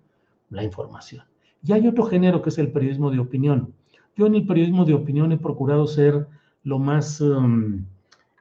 la 0.48 0.64
información. 0.64 1.24
Y 1.62 1.72
hay 1.72 1.87
otro 1.87 2.04
género 2.04 2.40
que 2.42 2.48
es 2.48 2.59
el 2.59 2.72
periodismo 2.72 3.11
de 3.11 3.18
opinión. 3.18 3.74
Yo 4.16 4.26
en 4.26 4.35
el 4.35 4.46
periodismo 4.46 4.85
de 4.85 4.94
opinión 4.94 5.33
he 5.33 5.38
procurado 5.38 5.87
ser 5.87 6.26
lo 6.64 6.78
más 6.78 7.20
um, 7.20 7.85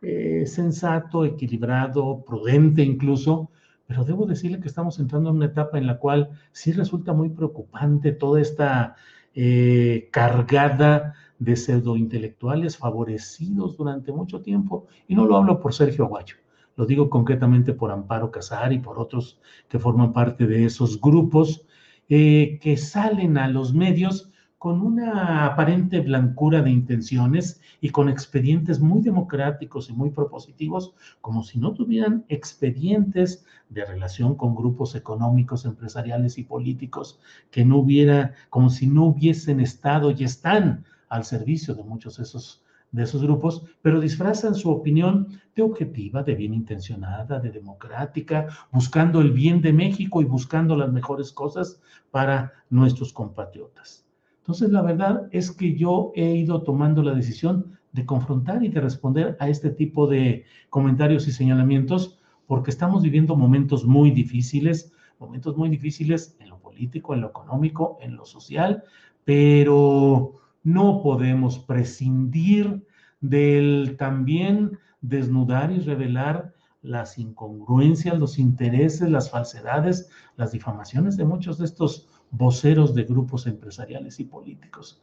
eh, 0.02 0.46
sensato, 0.46 1.26
equilibrado, 1.26 2.24
prudente 2.26 2.84
incluso, 2.84 3.52
pero 3.86 4.04
debo 4.04 4.26
decirle 4.26 4.60
que 4.60 4.68
estamos 4.68 5.00
entrando 5.00 5.30
en 5.30 5.38
una 5.38 5.48
etapa 5.48 5.78
en 5.78 5.88
la 5.88 5.98
cual 5.98 6.30
sí 6.52 6.72
resulta 6.72 7.12
muy 7.12 7.30
preocupante 7.30 8.12
toda 8.12 8.40
esta 8.40 8.96
eh, 9.34 10.10
cargada 10.12 11.16
de 11.40 11.56
pseudointelectuales 11.56 12.78
favorecidos 12.78 13.78
durante 13.78 14.12
mucho 14.12 14.42
tiempo. 14.42 14.88
Y 15.08 15.16
no 15.16 15.26
lo 15.26 15.38
hablo 15.38 15.60
por 15.60 15.74
Sergio 15.74 16.06
Aguayo, 16.06 16.36
lo 16.76 16.86
digo 16.86 17.10
concretamente 17.10 17.74
por 17.74 17.92
Amparo 17.92 18.32
Casar 18.32 18.72
y 18.74 18.80
por 18.80 19.00
otros 19.00 19.40
que 19.68 19.80
forman 19.80 20.14
parte 20.14 20.46
de 20.46 20.66
esos 20.66 21.00
grupos 21.02 21.66
eh, 22.10 22.60
que 22.62 22.78
salen 22.78 23.38
a 23.38 23.48
los 23.48 23.74
medios 23.74 24.32
con 24.60 24.82
una 24.82 25.46
aparente 25.46 26.02
blancura 26.02 26.62
de 26.62 26.70
intenciones 26.70 27.62
y 27.80 27.92
con 27.92 28.10
expedientes 28.10 28.82
muy 28.82 29.02
democráticos 29.02 29.90
y 29.90 29.94
muy 29.94 30.10
propositivos, 30.10 30.94
como 31.22 31.44
si 31.44 31.60
no 31.60 31.74
tuvieran 31.74 32.26
expedientes 32.28 33.46
de 33.70 33.86
relación 33.86 34.36
con 34.36 34.56
grupos 34.56 34.96
económicos, 34.96 35.64
empresariales 35.64 36.38
y 36.38 36.44
políticos, 36.44 37.22
que 37.52 37.64
no 37.64 37.78
hubiera, 37.78 38.34
como 38.50 38.70
si 38.70 38.86
no 38.86 39.06
hubiesen 39.06 39.62
estado 39.62 40.12
y 40.12 40.26
están 40.26 40.84
al 41.08 41.24
servicio 41.24 41.74
de 41.74 41.84
muchos 41.84 42.18
de 42.18 42.24
esos, 42.24 42.62
de 42.92 43.04
esos 43.04 43.24
grupos, 43.24 43.64
pero 43.82 44.02
disfrazan 44.02 44.56
su 44.56 44.72
opinión 44.72 45.40
de 45.56 45.62
objetiva, 45.64 46.22
de 46.22 46.36
bien 46.36 46.54
intencionada, 46.54 47.40
de 47.40 47.52
democrática, 47.52 48.48
buscando 48.74 49.22
el 49.22 49.32
bien 49.32 49.62
de 49.62 49.72
México 49.72 50.22
y 50.22 50.26
buscando 50.26 50.76
las 50.76 50.92
mejores 50.92 51.32
cosas 51.32 51.80
para 52.12 52.52
nuestros 52.70 53.14
compatriotas. 53.14 54.09
Entonces, 54.50 54.72
la 54.72 54.82
verdad 54.82 55.28
es 55.30 55.52
que 55.52 55.76
yo 55.76 56.12
he 56.16 56.34
ido 56.34 56.64
tomando 56.64 57.04
la 57.04 57.14
decisión 57.14 57.78
de 57.92 58.04
confrontar 58.04 58.64
y 58.64 58.70
de 58.70 58.82
responder 58.82 59.38
a 59.40 59.48
este 59.48 59.70
tipo 59.70 60.08
de 60.08 60.44
comentarios 60.72 61.28
y 61.28 61.32
señalamientos 61.32 62.18
porque 62.48 62.72
estamos 62.72 63.04
viviendo 63.04 63.36
momentos 63.36 63.86
muy 63.86 64.10
difíciles, 64.10 64.92
momentos 65.20 65.56
muy 65.56 65.70
difíciles 65.70 66.36
en 66.40 66.50
lo 66.50 66.58
político, 66.58 67.14
en 67.14 67.22
lo 67.22 67.28
económico, 67.28 68.00
en 68.02 68.16
lo 68.16 68.26
social, 68.26 68.84
pero 69.24 70.34
no 70.64 71.04
podemos 71.04 71.60
prescindir 71.60 72.88
del 73.22 73.98
también 74.00 74.80
desnudar 75.02 75.72
y 75.72 75.78
revelar 75.78 76.56
las 76.82 77.20
incongruencias, 77.20 78.18
los 78.18 78.40
intereses, 78.40 79.12
las 79.12 79.30
falsedades, 79.30 80.10
las 80.38 80.54
difamaciones 80.54 81.18
de 81.18 81.26
muchos 81.26 81.60
de 81.60 81.66
estos 81.66 82.08
voceros 82.32 82.94
de 82.94 83.04
grupos 83.04 83.48
empresariales 83.48 84.20
y 84.20 84.26
políticos. 84.26 85.02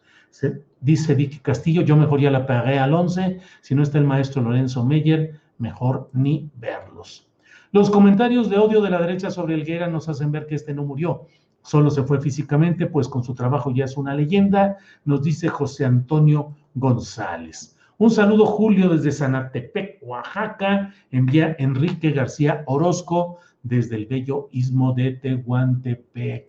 dice 0.81 1.15
Vicky 1.15 1.39
Castillo, 1.39 1.83
yo 1.83 1.97
mejor 1.97 2.21
ya 2.21 2.31
la 2.31 2.47
pagué 2.47 2.79
al 2.79 2.95
11, 2.95 3.41
si 3.61 3.75
no 3.75 3.83
está 3.83 3.99
el 3.99 4.05
maestro 4.05 4.43
Lorenzo 4.43 4.85
Meyer, 4.85 5.41
mejor 5.59 6.11
ni 6.13 6.51
verlos. 6.57 7.27
Los 7.73 7.91
comentarios 7.91 8.49
de 8.49 8.59
odio 8.59 8.81
de 8.81 8.91
la 8.91 9.01
derecha 9.01 9.31
sobre 9.31 9.55
Elguera 9.55 9.89
nos 9.89 10.09
hacen 10.09 10.33
ver 10.33 10.47
que 10.47 10.55
este 10.55 10.75
no 10.75 10.85
murió, 10.85 11.27
solo 11.63 11.91
se 11.91 12.05
fue 12.05 12.21
físicamente, 12.21 12.87
pues 12.87 13.09
con 13.09 13.25
su 13.25 13.35
trabajo 13.35 13.73
ya 13.73 13.85
es 13.85 13.97
una 13.97 14.15
leyenda, 14.15 14.77
nos 15.05 15.23
dice 15.23 15.49
José 15.49 15.85
Antonio 15.85 16.55
González. 16.75 17.77
Un 17.99 18.11
saludo, 18.11 18.45
Julio, 18.45 18.91
desde 18.91 19.11
Sanatepec, 19.11 20.01
Oaxaca. 20.03 20.93
Envía 21.11 21.57
Enrique 21.59 22.11
García 22.11 22.63
Orozco 22.67 23.39
desde 23.69 23.97
el 23.97 24.07
bello 24.07 24.49
istmo 24.53 24.93
de 24.93 25.13
Tehuantepec. 25.13 26.47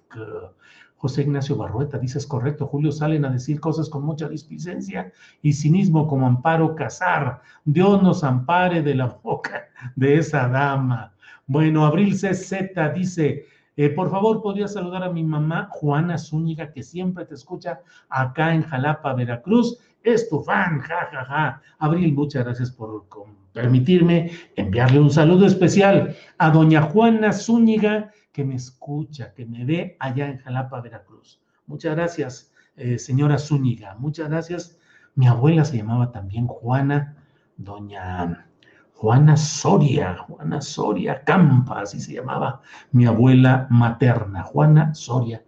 José 0.98 1.22
Ignacio 1.22 1.56
Barrueta, 1.56 2.00
dices 2.00 2.26
correcto, 2.26 2.66
Julio, 2.66 2.92
salen 2.92 3.24
a 3.26 3.30
decir 3.30 3.60
cosas 3.60 3.88
con 3.88 4.04
mucha 4.04 4.28
displicencia 4.28 5.12
y 5.44 5.54
cinismo 5.54 6.08
como 6.08 6.26
Amparo 6.26 6.76
Casar. 6.76 7.42
Dios 7.66 8.02
nos 8.02 8.24
ampare 8.24 8.82
de 8.82 8.96
la 8.96 9.06
boca 9.06 9.68
de 9.96 10.18
esa 10.18 10.48
dama. 10.48 11.14
Bueno, 11.46 11.86
Abril 11.86 12.16
CZ 12.16 12.94
dice, 12.96 13.46
eh, 13.76 13.90
por 13.90 14.10
favor, 14.10 14.42
podría 14.42 14.68
saludar 14.68 15.04
a 15.04 15.12
mi 15.12 15.24
mamá 15.24 15.70
Juana 15.72 16.18
Zúñiga, 16.18 16.72
que 16.72 16.82
siempre 16.82 17.26
te 17.26 17.36
escucha 17.36 17.82
acá 18.10 18.56
en 18.56 18.64
Jalapa, 18.64 19.14
Veracruz. 19.14 19.78
Es 20.08 20.30
tu 20.30 20.40
fan, 20.40 20.80
ja, 20.80 21.10
ja, 21.12 21.26
ja. 21.26 21.62
Abril, 21.80 22.14
muchas 22.14 22.46
gracias 22.46 22.72
por 22.72 23.08
permitirme 23.52 24.32
enviarle 24.56 25.02
un 25.02 25.12
saludo 25.12 25.46
especial 25.46 26.16
a 26.38 26.50
doña 26.50 26.82
Juana 26.82 27.34
Zúñiga, 27.34 28.14
que 28.32 28.46
me 28.46 28.56
escucha, 28.56 29.34
que 29.34 29.46
me 29.46 29.66
ve 29.66 29.98
allá 30.00 30.30
en 30.30 30.38
Jalapa, 30.38 30.80
Veracruz. 30.80 31.42
Muchas 31.66 31.94
gracias, 31.94 32.54
eh, 32.78 32.98
señora 32.98 33.38
Zúñiga. 33.38 33.96
Muchas 33.96 34.30
gracias. 34.30 34.78
Mi 35.16 35.28
abuela 35.28 35.66
se 35.66 35.76
llamaba 35.76 36.10
también 36.14 36.48
Juana, 36.48 37.18
doña 37.58 38.48
Juana 38.94 39.36
Soria, 39.36 40.16
Juana 40.20 40.62
Soria 40.62 41.22
Campa, 41.26 41.82
así 41.82 42.00
se 42.00 42.14
llamaba 42.14 42.62
mi 42.94 43.06
abuela 43.06 43.68
materna, 43.70 44.44
Juana 44.44 44.94
Soria. 44.94 45.44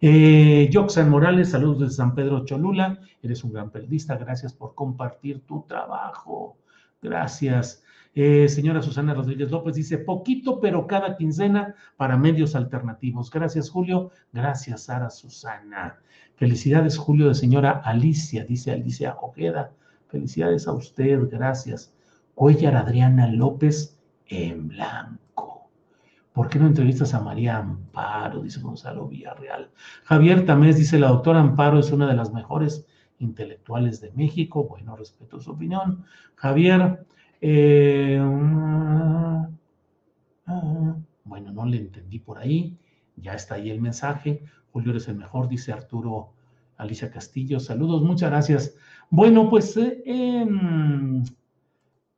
Eh, 0.00 0.68
Joxan 0.72 1.08
Morales, 1.08 1.50
saludos 1.50 1.80
desde 1.80 1.94
San 1.94 2.14
Pedro 2.14 2.44
Cholula. 2.44 2.98
Eres 3.22 3.44
un 3.44 3.52
gran 3.52 3.70
periodista, 3.70 4.16
gracias 4.16 4.52
por 4.52 4.74
compartir 4.74 5.40
tu 5.46 5.64
trabajo. 5.66 6.58
Gracias. 7.00 7.82
Eh, 8.14 8.48
señora 8.48 8.80
Susana 8.80 9.12
Rodríguez 9.12 9.50
López 9.50 9.74
dice, 9.74 9.98
poquito, 9.98 10.58
pero 10.60 10.86
cada 10.86 11.16
quincena 11.16 11.74
para 11.96 12.16
medios 12.16 12.54
alternativos. 12.56 13.30
Gracias, 13.30 13.68
Julio. 13.68 14.10
Gracias, 14.32 14.84
Sara 14.84 15.10
Susana. 15.10 15.98
Felicidades, 16.36 16.96
Julio, 16.96 17.28
de 17.28 17.34
señora 17.34 17.82
Alicia, 17.84 18.44
dice 18.44 18.72
Alicia 18.72 19.16
Ojeda. 19.20 19.72
Felicidades 20.08 20.66
a 20.66 20.72
usted, 20.72 21.28
gracias. 21.30 21.92
Cuellar 22.34 22.76
Adriana 22.76 23.26
López 23.26 23.98
en 24.28 24.68
blanco. 24.68 25.55
¿Por 26.36 26.50
qué 26.50 26.58
no 26.58 26.66
entrevistas 26.66 27.14
a 27.14 27.20
María 27.20 27.56
Amparo? 27.56 28.42
Dice 28.42 28.60
Gonzalo 28.60 29.08
Villarreal. 29.08 29.70
Javier 30.04 30.44
Tamés 30.44 30.76
dice, 30.76 30.98
la 30.98 31.08
doctora 31.08 31.40
Amparo 31.40 31.78
es 31.78 31.90
una 31.92 32.06
de 32.06 32.14
las 32.14 32.30
mejores 32.30 32.86
intelectuales 33.20 34.02
de 34.02 34.12
México. 34.12 34.64
Bueno, 34.64 34.96
respeto 34.96 35.40
su 35.40 35.52
opinión. 35.52 36.04
Javier, 36.34 37.06
eh, 37.40 38.20
ah, 38.20 39.48
ah, 40.46 40.96
bueno, 41.24 41.52
no 41.52 41.64
le 41.64 41.78
entendí 41.78 42.18
por 42.18 42.36
ahí. 42.36 42.76
Ya 43.16 43.32
está 43.32 43.54
ahí 43.54 43.70
el 43.70 43.80
mensaje. 43.80 44.42
Julio 44.72 44.90
eres 44.90 45.08
el 45.08 45.16
mejor, 45.16 45.48
dice 45.48 45.72
Arturo 45.72 46.34
Alicia 46.76 47.10
Castillo. 47.10 47.60
Saludos, 47.60 48.02
muchas 48.02 48.28
gracias. 48.28 48.76
Bueno, 49.08 49.48
pues 49.48 49.74
eh, 49.78 50.02
em, 50.04 51.24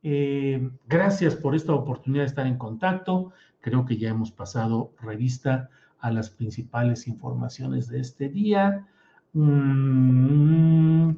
eh, 0.03 0.69
gracias 0.87 1.35
por 1.35 1.55
esta 1.55 1.73
oportunidad 1.73 2.23
de 2.23 2.27
estar 2.27 2.47
en 2.47 2.57
contacto. 2.57 3.31
Creo 3.61 3.85
que 3.85 3.97
ya 3.97 4.09
hemos 4.09 4.31
pasado 4.31 4.93
revista 5.01 5.69
a 5.99 6.11
las 6.11 6.29
principales 6.29 7.07
informaciones 7.07 7.87
de 7.87 7.99
este 7.99 8.29
día. 8.29 8.87
Mm, 9.33 11.11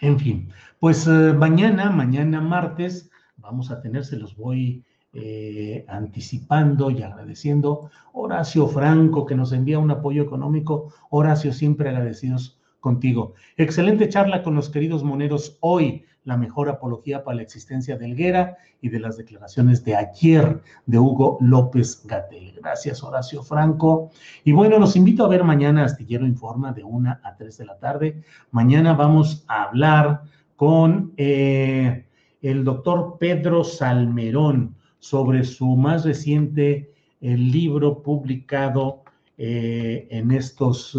en 0.00 0.18
fin, 0.18 0.50
pues 0.78 1.06
eh, 1.06 1.32
mañana, 1.36 1.90
mañana 1.90 2.40
martes, 2.40 3.10
vamos 3.36 3.70
a 3.70 3.80
tener, 3.80 4.04
se 4.04 4.16
los 4.16 4.36
voy 4.36 4.84
eh, 5.12 5.84
anticipando 5.88 6.90
y 6.90 7.02
agradeciendo. 7.02 7.90
Horacio 8.12 8.68
Franco, 8.68 9.26
que 9.26 9.34
nos 9.34 9.52
envía 9.52 9.78
un 9.78 9.90
apoyo 9.90 10.22
económico. 10.22 10.92
Horacio, 11.10 11.52
siempre 11.52 11.88
agradecidos 11.88 12.57
contigo. 12.88 13.34
Excelente 13.58 14.08
charla 14.08 14.42
con 14.42 14.54
los 14.54 14.70
queridos 14.70 15.04
moneros 15.04 15.58
hoy 15.60 16.06
la 16.24 16.38
mejor 16.38 16.70
apología 16.70 17.22
para 17.22 17.36
la 17.36 17.42
existencia 17.42 17.98
de 17.98 18.06
Helguera 18.06 18.56
y 18.80 18.88
de 18.88 18.98
las 18.98 19.18
declaraciones 19.18 19.84
de 19.84 19.94
ayer 19.94 20.62
de 20.86 20.98
Hugo 20.98 21.36
López 21.42 22.02
Gatel. 22.06 22.54
Gracias, 22.62 23.02
Horacio 23.02 23.42
Franco. 23.42 24.10
Y 24.42 24.52
bueno, 24.52 24.78
los 24.78 24.96
invito 24.96 25.22
a 25.22 25.28
ver 25.28 25.44
mañana 25.44 25.84
Astillero 25.84 26.26
Informa 26.26 26.72
de 26.72 26.82
1 26.82 27.18
a 27.22 27.36
3 27.36 27.58
de 27.58 27.66
la 27.66 27.78
tarde. 27.78 28.22
Mañana 28.52 28.94
vamos 28.94 29.44
a 29.48 29.64
hablar 29.64 30.22
con 30.56 31.12
eh, 31.18 32.06
el 32.40 32.64
doctor 32.64 33.16
Pedro 33.20 33.64
Salmerón 33.64 34.76
sobre 34.98 35.44
su 35.44 35.76
más 35.76 36.06
reciente 36.06 36.90
el 37.20 37.50
libro 37.50 38.02
publicado 38.02 39.02
eh, 39.40 40.08
en, 40.10 40.32
estos, 40.32 40.98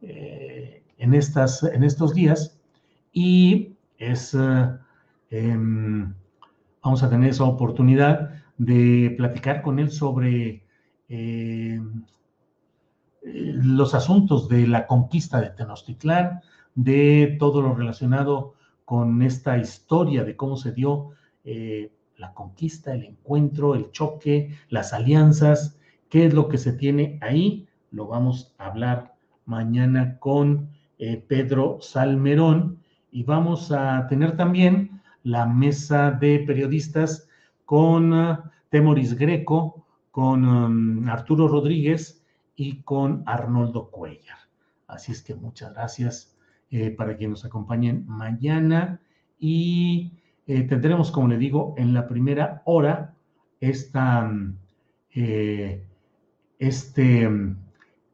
eh, 0.00 0.82
en, 0.98 1.14
estas, 1.14 1.62
en 1.62 1.84
estos 1.84 2.14
días. 2.14 2.58
Y 3.12 3.76
es, 3.98 4.34
eh, 4.34 4.70
em, 5.30 6.14
vamos 6.82 7.02
a 7.02 7.10
tener 7.10 7.30
esa 7.30 7.44
oportunidad 7.44 8.30
de 8.58 9.14
platicar 9.16 9.62
con 9.62 9.78
él 9.78 9.90
sobre 9.90 10.64
em, 11.08 12.04
los 13.22 13.94
asuntos 13.94 14.48
de 14.48 14.66
la 14.66 14.86
conquista 14.86 15.40
de 15.40 15.50
Tenochtitlán, 15.50 16.40
de 16.74 17.36
todo 17.38 17.62
lo 17.62 17.74
relacionado 17.74 18.54
con 18.84 19.22
esta 19.22 19.58
historia 19.58 20.24
de 20.24 20.36
cómo 20.36 20.56
se 20.56 20.72
dio 20.72 21.10
eh, 21.44 21.92
la 22.16 22.32
conquista, 22.32 22.94
el 22.94 23.04
encuentro, 23.04 23.74
el 23.74 23.90
choque, 23.90 24.56
las 24.68 24.92
alianzas, 24.92 25.78
qué 26.08 26.26
es 26.26 26.34
lo 26.34 26.48
que 26.48 26.58
se 26.58 26.72
tiene 26.72 27.18
ahí, 27.20 27.68
lo 27.90 28.06
vamos 28.06 28.54
a 28.58 28.66
hablar 28.66 29.14
mañana 29.44 30.18
con 30.18 30.70
eh, 30.98 31.22
Pedro 31.26 31.78
Salmerón 31.80 32.78
y 33.10 33.22
vamos 33.22 33.72
a 33.72 34.06
tener 34.08 34.36
también 34.36 35.00
la 35.22 35.46
mesa 35.46 36.10
de 36.10 36.40
periodistas 36.40 37.28
con 37.64 38.12
uh, 38.12 38.38
Temoris 38.70 39.14
Greco, 39.14 39.86
con 40.10 40.44
um, 40.44 41.08
Arturo 41.08 41.48
Rodríguez 41.48 42.24
y 42.54 42.82
con 42.82 43.22
Arnoldo 43.26 43.90
Cuellar. 43.90 44.38
Así 44.86 45.12
es 45.12 45.22
que 45.22 45.34
muchas 45.34 45.74
gracias 45.74 46.36
eh, 46.70 46.90
para 46.90 47.16
que 47.16 47.28
nos 47.28 47.44
acompañen 47.44 48.04
mañana 48.06 49.00
y 49.38 50.12
tendremos, 50.46 51.10
como 51.10 51.26
le 51.26 51.38
digo, 51.38 51.74
en 51.76 51.92
la 51.92 52.06
primera 52.06 52.62
hora 52.66 53.16
esta, 53.60 54.30
eh, 55.14 55.82
este, 56.58 57.28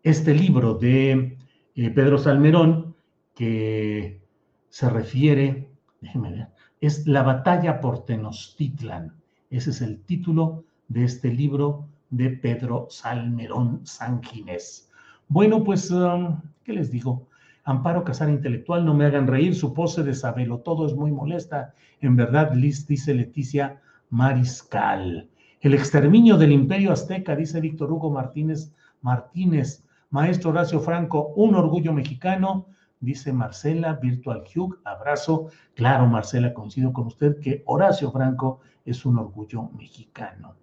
este 0.02 0.34
libro 0.34 0.74
de 0.74 1.36
Pedro 1.74 2.18
Salmerón 2.18 2.94
que 3.34 4.20
se 4.68 4.90
refiere, 4.90 5.68
déjenme 6.00 6.32
ver, 6.32 6.48
es 6.80 7.06
La 7.06 7.22
batalla 7.22 7.80
por 7.80 8.04
Tenochtitlan. 8.04 9.14
Ese 9.50 9.70
es 9.70 9.80
el 9.80 10.00
título 10.00 10.64
de 10.88 11.04
este 11.04 11.32
libro 11.32 11.86
de 12.10 12.30
Pedro 12.30 12.86
Salmerón 12.90 13.80
Sanginés. 13.84 14.90
Bueno, 15.28 15.64
pues, 15.64 15.90
um, 15.90 16.40
¿qué 16.64 16.72
les 16.72 16.90
digo? 16.90 17.28
Amparo 17.64 18.04
Casar 18.04 18.28
Intelectual, 18.28 18.84
no 18.84 18.92
me 18.92 19.06
hagan 19.06 19.26
reír, 19.26 19.54
su 19.54 19.72
pose 19.72 20.02
de 20.02 20.14
sabelo 20.14 20.58
todo 20.58 20.86
es 20.86 20.94
muy 20.94 21.12
molesta. 21.12 21.74
En 22.00 22.16
verdad, 22.16 22.52
Liz, 22.54 22.86
dice 22.86 23.14
Leticia 23.14 23.80
Mariscal. 24.10 25.28
El 25.60 25.74
exterminio 25.74 26.36
del 26.36 26.52
imperio 26.52 26.92
azteca, 26.92 27.36
dice 27.36 27.60
Víctor 27.60 27.92
Hugo 27.92 28.10
Martínez 28.10 28.72
Martínez. 29.00 29.81
Maestro 30.12 30.50
Horacio 30.50 30.78
Franco, 30.78 31.32
un 31.36 31.54
orgullo 31.54 31.90
mexicano, 31.94 32.66
dice 33.00 33.32
Marcela 33.32 33.94
Virtual 33.94 34.44
Hugh. 34.54 34.78
Abrazo. 34.84 35.48
Claro, 35.74 36.06
Marcela, 36.06 36.52
coincido 36.52 36.92
con 36.92 37.06
usted 37.06 37.40
que 37.40 37.62
Horacio 37.64 38.12
Franco 38.12 38.60
es 38.84 39.06
un 39.06 39.18
orgullo 39.18 39.70
mexicano. 39.70 40.56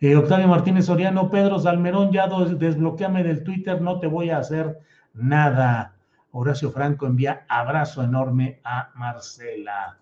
Eh, 0.00 0.14
Octavio 0.16 0.48
Martínez 0.48 0.84
Soriano, 0.84 1.30
Pedro 1.30 1.58
Salmerón, 1.58 2.12
ya 2.12 2.28
desbloqueame 2.28 3.24
del 3.24 3.42
Twitter, 3.42 3.80
no 3.80 3.98
te 3.98 4.06
voy 4.06 4.28
a 4.28 4.38
hacer 4.38 4.78
nada. 5.14 5.96
Horacio 6.32 6.70
Franco 6.70 7.06
envía 7.06 7.46
abrazo 7.48 8.02
enorme 8.02 8.60
a 8.64 8.90
Marcela. 8.96 9.98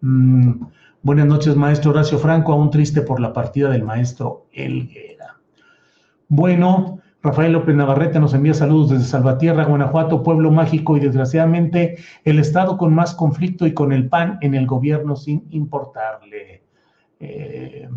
Mm, 0.00 0.64
buenas 1.02 1.26
noches, 1.26 1.54
maestro 1.54 1.90
Horacio 1.90 2.18
Franco, 2.18 2.54
aún 2.54 2.70
triste 2.70 3.02
por 3.02 3.20
la 3.20 3.34
partida 3.34 3.68
del 3.68 3.84
maestro 3.84 4.46
Elguera. 4.52 5.36
Bueno, 6.28 7.00
Rafael 7.20 7.52
López 7.52 7.74
Navarrete 7.74 8.20
nos 8.20 8.32
envía 8.32 8.54
saludos 8.54 8.90
desde 8.90 9.04
Salvatierra, 9.04 9.64
Guanajuato, 9.64 10.22
pueblo 10.22 10.52
mágico 10.52 10.96
y 10.96 11.00
desgraciadamente 11.00 11.98
el 12.24 12.38
estado 12.38 12.78
con 12.78 12.94
más 12.94 13.12
conflicto 13.14 13.66
y 13.66 13.74
con 13.74 13.92
el 13.92 14.08
PAN 14.08 14.38
en 14.40 14.54
el 14.54 14.68
gobierno 14.68 15.16
sin 15.16 15.48
importarle. 15.50 16.62
Eh, 17.18 17.88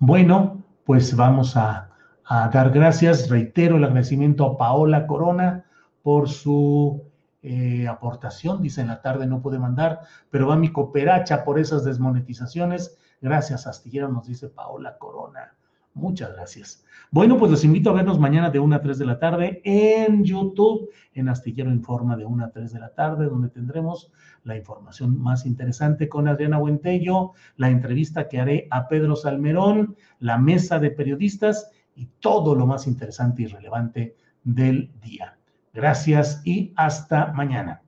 bueno, 0.00 0.64
pues 0.84 1.14
vamos 1.14 1.56
a, 1.56 1.90
dar 2.28 2.70
gracias. 2.70 3.30
Reitero 3.30 3.76
el 3.76 3.84
agradecimiento 3.84 4.44
a 4.44 4.58
Paola 4.58 5.06
Corona 5.06 5.64
por 6.02 6.28
su 6.28 7.04
eh, 7.42 7.86
aportación. 7.86 8.60
Dice 8.60 8.80
en 8.80 8.88
la 8.88 9.00
tarde 9.02 9.26
no 9.26 9.40
puede 9.40 9.60
mandar, 9.60 10.00
pero 10.30 10.48
va 10.48 10.56
mi 10.56 10.72
cooperacha 10.72 11.44
por 11.44 11.60
esas 11.60 11.84
desmonetizaciones. 11.84 12.98
Gracias, 13.20 13.68
Astillero, 13.68 14.08
nos 14.08 14.26
dice 14.26 14.48
Paola 14.48 14.98
Corona. 14.98 15.57
Muchas 15.98 16.32
gracias. 16.32 16.84
Bueno, 17.10 17.38
pues 17.38 17.50
los 17.50 17.64
invito 17.64 17.90
a 17.90 17.94
vernos 17.94 18.18
mañana 18.18 18.50
de 18.50 18.58
1 18.58 18.76
a 18.76 18.80
3 18.80 18.98
de 18.98 19.06
la 19.06 19.18
tarde 19.18 19.60
en 19.64 20.24
YouTube, 20.24 20.90
en 21.14 21.28
Astillero 21.28 21.70
Informa 21.70 22.16
de 22.16 22.24
1 22.24 22.44
a 22.44 22.50
3 22.50 22.72
de 22.72 22.78
la 22.78 22.94
tarde, 22.94 23.26
donde 23.26 23.48
tendremos 23.48 24.12
la 24.44 24.56
información 24.56 25.18
más 25.18 25.44
interesante 25.44 26.08
con 26.08 26.28
Adriana 26.28 26.58
Buentello, 26.58 27.32
la 27.56 27.70
entrevista 27.70 28.28
que 28.28 28.40
haré 28.40 28.68
a 28.70 28.88
Pedro 28.88 29.16
Salmerón, 29.16 29.96
la 30.20 30.38
mesa 30.38 30.78
de 30.78 30.90
periodistas 30.90 31.70
y 31.96 32.06
todo 32.20 32.54
lo 32.54 32.66
más 32.66 32.86
interesante 32.86 33.42
y 33.42 33.46
relevante 33.46 34.16
del 34.44 34.90
día. 35.02 35.36
Gracias 35.74 36.42
y 36.44 36.72
hasta 36.76 37.32
mañana. 37.32 37.82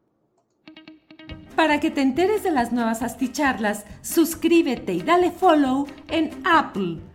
Para 1.61 1.79
que 1.79 1.91
te 1.91 2.01
enteres 2.01 2.43
de 2.43 2.51
las 2.51 2.73
nuevas 2.73 3.03
asticharlas, 3.03 3.85
suscríbete 4.01 4.95
y 4.95 5.03
dale 5.03 5.31
follow 5.31 5.87
en 6.09 6.31
Apple, 6.45 6.99